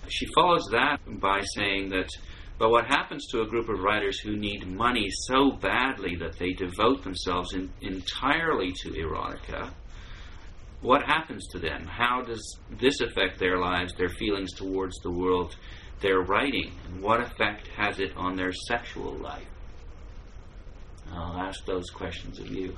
She 0.07 0.27
follows 0.35 0.65
that 0.71 0.99
by 1.19 1.41
saying 1.55 1.89
that, 1.89 2.09
but 2.57 2.69
what 2.69 2.85
happens 2.85 3.27
to 3.31 3.41
a 3.41 3.47
group 3.47 3.67
of 3.67 3.79
writers 3.79 4.19
who 4.19 4.37
need 4.37 4.65
money 4.67 5.09
so 5.09 5.51
badly 5.51 6.15
that 6.15 6.39
they 6.39 6.53
devote 6.53 7.03
themselves 7.03 7.53
in, 7.53 7.69
entirely 7.81 8.71
to 8.83 8.91
erotica? 8.91 9.73
what 10.81 11.03
happens 11.03 11.47
to 11.47 11.59
them? 11.59 11.85
How 11.87 12.21
does 12.21 12.59
this 12.79 13.01
affect 13.01 13.39
their 13.39 13.59
lives, 13.59 13.93
their 13.95 14.09
feelings 14.09 14.53
towards 14.53 14.97
the 14.99 15.11
world, 15.11 15.55
their 16.01 16.21
writing? 16.21 16.71
And 16.85 17.01
what 17.01 17.21
effect 17.21 17.67
has 17.69 17.99
it 17.99 18.15
on 18.15 18.35
their 18.35 18.51
sexual 18.53 19.15
life? 19.15 19.47
I'll 21.13 21.39
ask 21.39 21.65
those 21.65 21.89
questions 21.89 22.39
of 22.39 22.49
you. 22.49 22.75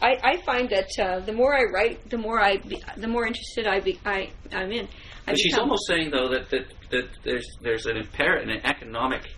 I, 0.00 0.16
I 0.22 0.36
find 0.44 0.70
that 0.70 0.88
uh, 0.98 1.20
the 1.20 1.32
more 1.32 1.54
I 1.54 1.64
write, 1.64 2.08
the 2.08 2.18
more 2.18 2.40
I 2.40 2.56
be, 2.58 2.82
the 2.96 3.08
more 3.08 3.26
interested 3.26 3.66
I 3.66 3.80
be, 3.80 4.00
I 4.04 4.30
I'm 4.52 4.70
in. 4.70 4.86
I 5.26 5.32
But 5.32 5.38
she's 5.38 5.58
almost 5.58 5.86
saying, 5.86 6.10
though, 6.10 6.28
that, 6.28 6.50
that, 6.50 6.72
that 6.90 7.08
there's, 7.24 7.46
there's 7.60 7.86
an, 7.86 7.96
imper- 7.96 8.42
an 8.42 8.50
economic 8.64 9.28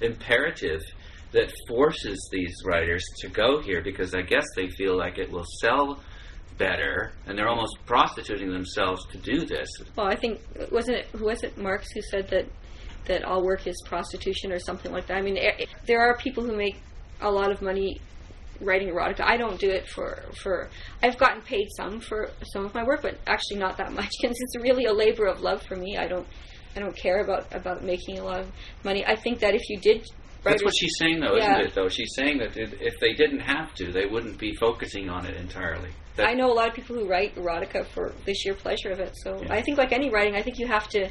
imperative 0.00 0.82
that 1.32 1.52
forces 1.66 2.28
these 2.30 2.54
writers 2.66 3.02
to 3.20 3.28
go 3.28 3.60
here 3.62 3.82
because 3.82 4.14
I 4.14 4.22
guess 4.22 4.44
they 4.54 4.68
feel 4.70 4.96
like 4.96 5.18
it 5.18 5.30
will 5.30 5.46
sell 5.60 6.02
better, 6.58 7.12
and 7.26 7.38
they're 7.38 7.48
almost 7.48 7.78
prostituting 7.86 8.52
themselves 8.52 9.06
to 9.06 9.18
do 9.18 9.46
this. 9.46 9.68
Well, 9.96 10.06
I 10.06 10.16
think 10.16 10.40
wasn't 10.70 10.98
it 10.98 11.06
who 11.06 11.24
was 11.24 11.42
it 11.42 11.56
Marx 11.56 11.90
who 11.92 12.02
said 12.02 12.28
that 12.28 12.46
that 13.06 13.24
all 13.24 13.42
work 13.42 13.66
is 13.66 13.74
prostitution 13.86 14.52
or 14.52 14.58
something 14.58 14.92
like 14.92 15.06
that. 15.06 15.16
I 15.16 15.22
mean, 15.22 15.38
there 15.86 16.00
are 16.00 16.16
people 16.18 16.44
who 16.44 16.56
make 16.56 16.76
a 17.22 17.30
lot 17.30 17.50
of 17.50 17.62
money 17.62 18.00
writing 18.60 18.88
erotica. 18.88 19.22
I 19.24 19.36
don't 19.36 19.58
do 19.58 19.70
it 19.70 19.88
for 19.88 20.22
for. 20.42 20.68
I've 21.02 21.18
gotten 21.18 21.42
paid 21.42 21.68
some 21.76 22.00
for 22.00 22.30
some 22.52 22.64
of 22.64 22.74
my 22.74 22.84
work, 22.84 23.02
but 23.02 23.16
actually 23.26 23.58
not 23.58 23.76
that 23.78 23.92
much 23.92 24.10
because 24.20 24.36
it's 24.40 24.56
really 24.62 24.84
a 24.84 24.92
labor 24.92 25.26
of 25.26 25.40
love 25.40 25.62
for 25.62 25.76
me. 25.76 25.96
I 25.96 26.06
don't 26.06 26.26
I 26.76 26.80
don't 26.80 26.96
care 26.96 27.20
about 27.20 27.52
about 27.54 27.82
making 27.82 28.18
a 28.18 28.24
lot 28.24 28.40
of 28.40 28.50
money. 28.84 29.04
I 29.06 29.16
think 29.16 29.40
that 29.40 29.54
if 29.54 29.68
you 29.68 29.78
did. 29.78 30.06
That's 30.44 30.64
what 30.64 30.74
she's 30.76 30.94
saying, 30.98 31.20
though, 31.20 31.36
Yeah. 31.36 31.52
isn't 31.60 31.66
it? 31.66 31.74
Though 31.76 31.88
she's 31.88 32.10
saying 32.16 32.38
that 32.38 32.56
if 32.56 32.72
if 32.80 32.98
they 33.00 33.12
didn't 33.14 33.40
have 33.40 33.74
to, 33.74 33.92
they 33.92 34.06
wouldn't 34.06 34.38
be 34.38 34.54
focusing 34.56 35.08
on 35.08 35.24
it 35.24 35.36
entirely. 35.36 35.90
That, 36.16 36.28
I 36.28 36.34
know 36.34 36.50
a 36.52 36.52
lot 36.52 36.68
of 36.68 36.74
people 36.74 36.96
who 36.96 37.06
write 37.08 37.36
erotica 37.36 37.86
for 37.86 38.12
the 38.26 38.34
sheer 38.34 38.54
pleasure 38.54 38.90
of 38.90 38.98
it. 39.00 39.12
So 39.22 39.40
Yeah. 39.40 39.54
I 39.54 39.62
think, 39.62 39.78
like 39.78 39.92
any 39.92 40.10
writing, 40.10 40.34
I 40.34 40.42
think 40.42 40.58
you 40.58 40.66
have 40.66 40.88
to. 40.88 41.08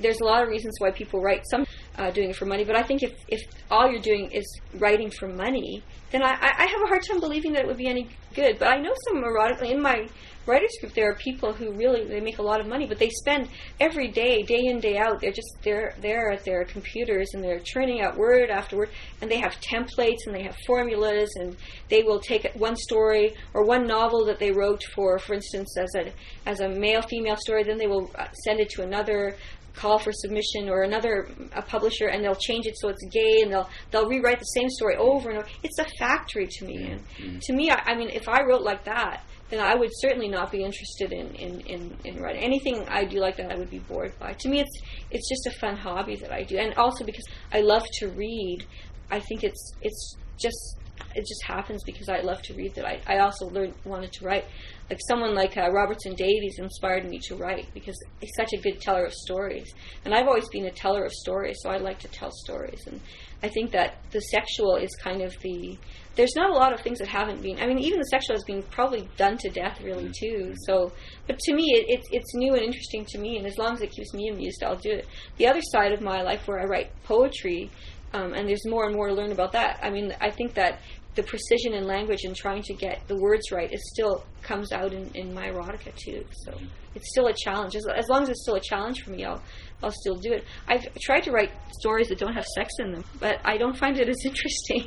There's 0.00 0.20
a 0.20 0.24
lot 0.24 0.42
of 0.42 0.48
reasons 0.48 0.74
why 0.78 0.90
people 0.90 1.20
write. 1.20 1.42
Some 1.50 1.66
uh, 1.98 2.10
doing 2.10 2.30
it 2.30 2.36
for 2.36 2.46
money, 2.46 2.64
but 2.64 2.76
I 2.76 2.82
think 2.82 3.02
if 3.02 3.14
if 3.28 3.40
all 3.70 3.90
you're 3.90 4.00
doing 4.00 4.30
is 4.30 4.46
writing 4.74 5.10
for 5.10 5.28
money, 5.28 5.82
then 6.10 6.22
I, 6.22 6.32
I 6.32 6.66
have 6.66 6.82
a 6.82 6.86
hard 6.86 7.02
time 7.08 7.20
believing 7.20 7.52
that 7.54 7.62
it 7.62 7.66
would 7.66 7.76
be 7.76 7.88
any 7.88 8.08
good. 8.34 8.58
But 8.58 8.68
I 8.68 8.80
know 8.80 8.94
some 9.08 9.22
erotica 9.22 9.70
in 9.70 9.80
my 9.80 10.08
writers 10.46 10.76
group. 10.80 10.94
There 10.94 11.10
are 11.10 11.14
people 11.14 11.52
who 11.52 11.72
really 11.72 12.06
they 12.06 12.20
make 12.20 12.38
a 12.38 12.42
lot 12.42 12.60
of 12.60 12.66
money, 12.66 12.86
but 12.86 12.98
they 12.98 13.10
spend 13.10 13.48
every 13.80 14.08
day, 14.08 14.42
day 14.42 14.62
in 14.64 14.80
day 14.80 14.96
out. 14.96 15.20
They're 15.20 15.32
just 15.32 15.56
they're 15.62 15.94
there 16.00 16.30
at 16.30 16.44
their 16.44 16.64
computers 16.64 17.30
and 17.34 17.42
they're 17.42 17.58
churning 17.60 18.00
out 18.00 18.16
word 18.16 18.50
after 18.50 18.76
word, 18.76 18.90
and 19.20 19.30
they 19.30 19.40
have 19.40 19.60
templates 19.60 20.26
and 20.26 20.34
they 20.34 20.42
have 20.42 20.56
formulas, 20.66 21.30
and 21.36 21.56
they 21.88 22.02
will 22.02 22.20
take 22.20 22.46
one 22.54 22.76
story 22.76 23.34
or 23.54 23.64
one 23.64 23.86
novel 23.86 24.24
that 24.26 24.38
they 24.38 24.52
wrote 24.52 24.82
for, 24.94 25.18
for 25.18 25.34
instance, 25.34 25.76
as 25.76 25.94
a 25.96 26.12
as 26.48 26.60
a 26.60 26.68
male 26.68 27.02
female 27.02 27.36
story. 27.36 27.64
Then 27.64 27.78
they 27.78 27.88
will 27.88 28.10
uh, 28.14 28.28
send 28.44 28.60
it 28.60 28.70
to 28.70 28.82
another 28.82 29.36
call 29.76 29.98
for 29.98 30.10
submission 30.12 30.68
or 30.68 30.82
another 30.82 31.28
a 31.54 31.62
publisher 31.62 32.06
and 32.06 32.24
they'll 32.24 32.34
change 32.34 32.66
it 32.66 32.76
so 32.78 32.88
it's 32.88 33.04
gay 33.10 33.42
and 33.42 33.52
they'll 33.52 33.68
they'll 33.90 34.08
rewrite 34.08 34.38
the 34.38 34.44
same 34.46 34.68
story 34.70 34.96
over 34.96 35.28
and 35.28 35.38
over. 35.38 35.48
It's 35.62 35.78
a 35.78 35.86
factory 35.98 36.46
to 36.48 36.64
me 36.64 36.90
and 36.90 37.08
mm-hmm. 37.18 37.38
to 37.40 37.52
me 37.52 37.70
I, 37.70 37.82
I 37.84 37.94
mean 37.94 38.08
if 38.08 38.28
I 38.28 38.42
wrote 38.42 38.62
like 38.62 38.84
that 38.84 39.22
then 39.50 39.60
I 39.60 39.74
would 39.76 39.90
certainly 39.92 40.28
not 40.28 40.50
be 40.50 40.64
interested 40.64 41.12
in, 41.12 41.32
in, 41.36 41.60
in, 41.60 41.96
in 42.04 42.20
writing. 42.20 42.42
Anything 42.42 42.84
I 42.88 43.04
do 43.04 43.20
like 43.20 43.36
that 43.36 43.52
I 43.52 43.54
would 43.54 43.70
be 43.70 43.78
bored 43.78 44.12
by. 44.18 44.32
To 44.32 44.48
me 44.48 44.60
it's 44.60 44.80
it's 45.10 45.28
just 45.28 45.46
a 45.46 45.60
fun 45.60 45.76
hobby 45.76 46.16
that 46.16 46.32
I 46.32 46.42
do. 46.42 46.56
And 46.56 46.74
also 46.74 47.04
because 47.04 47.26
I 47.52 47.60
love 47.60 47.84
to 47.98 48.08
read 48.08 48.66
I 49.10 49.20
think 49.20 49.44
it's 49.44 49.74
it's 49.82 50.16
just 50.38 50.78
it 51.14 51.26
just 51.26 51.42
happens 51.44 51.82
because 51.84 52.08
I 52.08 52.20
love 52.20 52.42
to 52.42 52.54
read 52.54 52.74
that. 52.74 52.86
I, 52.86 53.00
I 53.06 53.18
also 53.18 53.46
learned 53.46 53.74
wanted 53.84 54.12
to 54.12 54.24
write. 54.24 54.44
Like 54.90 55.00
someone 55.08 55.34
like 55.34 55.56
uh, 55.56 55.70
Robertson 55.72 56.14
Davies 56.14 56.58
inspired 56.58 57.08
me 57.08 57.18
to 57.24 57.34
write 57.34 57.66
because 57.74 57.96
he's 58.20 58.30
such 58.36 58.52
a 58.52 58.58
good 58.58 58.80
teller 58.80 59.04
of 59.04 59.12
stories. 59.12 59.74
And 60.04 60.14
I've 60.14 60.28
always 60.28 60.48
been 60.48 60.66
a 60.66 60.70
teller 60.70 61.04
of 61.04 61.12
stories 61.12 61.56
so 61.62 61.70
I 61.70 61.78
like 61.78 61.98
to 62.00 62.08
tell 62.08 62.30
stories. 62.30 62.86
And 62.86 63.00
I 63.42 63.48
think 63.48 63.72
that 63.72 63.96
the 64.10 64.20
sexual 64.20 64.76
is 64.76 64.94
kind 65.02 65.22
of 65.22 65.34
the 65.40 65.76
there's 66.14 66.34
not 66.34 66.50
a 66.50 66.54
lot 66.54 66.72
of 66.72 66.80
things 66.80 66.98
that 67.00 67.08
haven't 67.08 67.42
been 67.42 67.58
I 67.58 67.66
mean 67.66 67.78
even 67.80 67.98
the 67.98 68.06
sexual 68.06 68.36
has 68.36 68.44
been 68.44 68.62
probably 68.62 69.08
done 69.16 69.38
to 69.38 69.50
death 69.50 69.80
really 69.82 70.10
too. 70.16 70.54
So 70.66 70.92
but 71.26 71.38
to 71.40 71.54
me 71.54 71.64
it, 71.74 71.86
it's 71.88 72.08
it's 72.12 72.34
new 72.34 72.54
and 72.54 72.62
interesting 72.62 73.04
to 73.06 73.18
me 73.18 73.38
and 73.38 73.46
as 73.46 73.58
long 73.58 73.74
as 73.74 73.82
it 73.82 73.90
keeps 73.90 74.14
me 74.14 74.28
amused 74.28 74.62
I'll 74.62 74.76
do 74.76 74.92
it. 74.92 75.08
The 75.36 75.48
other 75.48 75.62
side 75.62 75.92
of 75.92 76.00
my 76.00 76.22
life 76.22 76.46
where 76.46 76.60
I 76.60 76.64
write 76.64 76.90
poetry 77.02 77.70
um, 78.16 78.34
and 78.34 78.48
there's 78.48 78.66
more 78.66 78.86
and 78.86 78.94
more 78.94 79.08
to 79.08 79.14
learn 79.14 79.32
about 79.32 79.52
that 79.52 79.78
I 79.82 79.90
mean 79.90 80.14
I 80.20 80.30
think 80.30 80.54
that 80.54 80.80
the 81.16 81.22
precision 81.22 81.72
in 81.72 81.86
language 81.86 82.24
and 82.24 82.36
trying 82.36 82.62
to 82.62 82.74
get 82.74 83.00
the 83.08 83.16
words 83.16 83.50
right 83.50 83.72
is 83.72 83.80
still 83.92 84.24
comes 84.42 84.70
out 84.70 84.92
in, 84.92 85.10
in 85.14 85.34
my 85.34 85.48
erotica 85.48 85.92
too. 85.96 86.24
So 86.44 86.52
it's 86.94 87.08
still 87.10 87.26
a 87.26 87.32
challenge. 87.32 87.74
As, 87.74 87.86
as 87.86 88.08
long 88.08 88.22
as 88.22 88.28
it's 88.28 88.42
still 88.42 88.54
a 88.54 88.60
challenge 88.60 89.02
for 89.02 89.10
me, 89.10 89.24
I'll 89.24 89.42
I'll 89.82 89.90
still 89.90 90.14
do 90.14 90.32
it. 90.32 90.44
I've 90.68 90.86
tried 91.00 91.20
to 91.24 91.32
write 91.32 91.50
stories 91.80 92.08
that 92.08 92.18
don't 92.18 92.34
have 92.34 92.46
sex 92.46 92.74
in 92.78 92.92
them, 92.92 93.04
but 93.18 93.40
I 93.44 93.56
don't 93.56 93.76
find 93.76 93.98
it 93.98 94.08
as 94.08 94.16
interesting. 94.24 94.86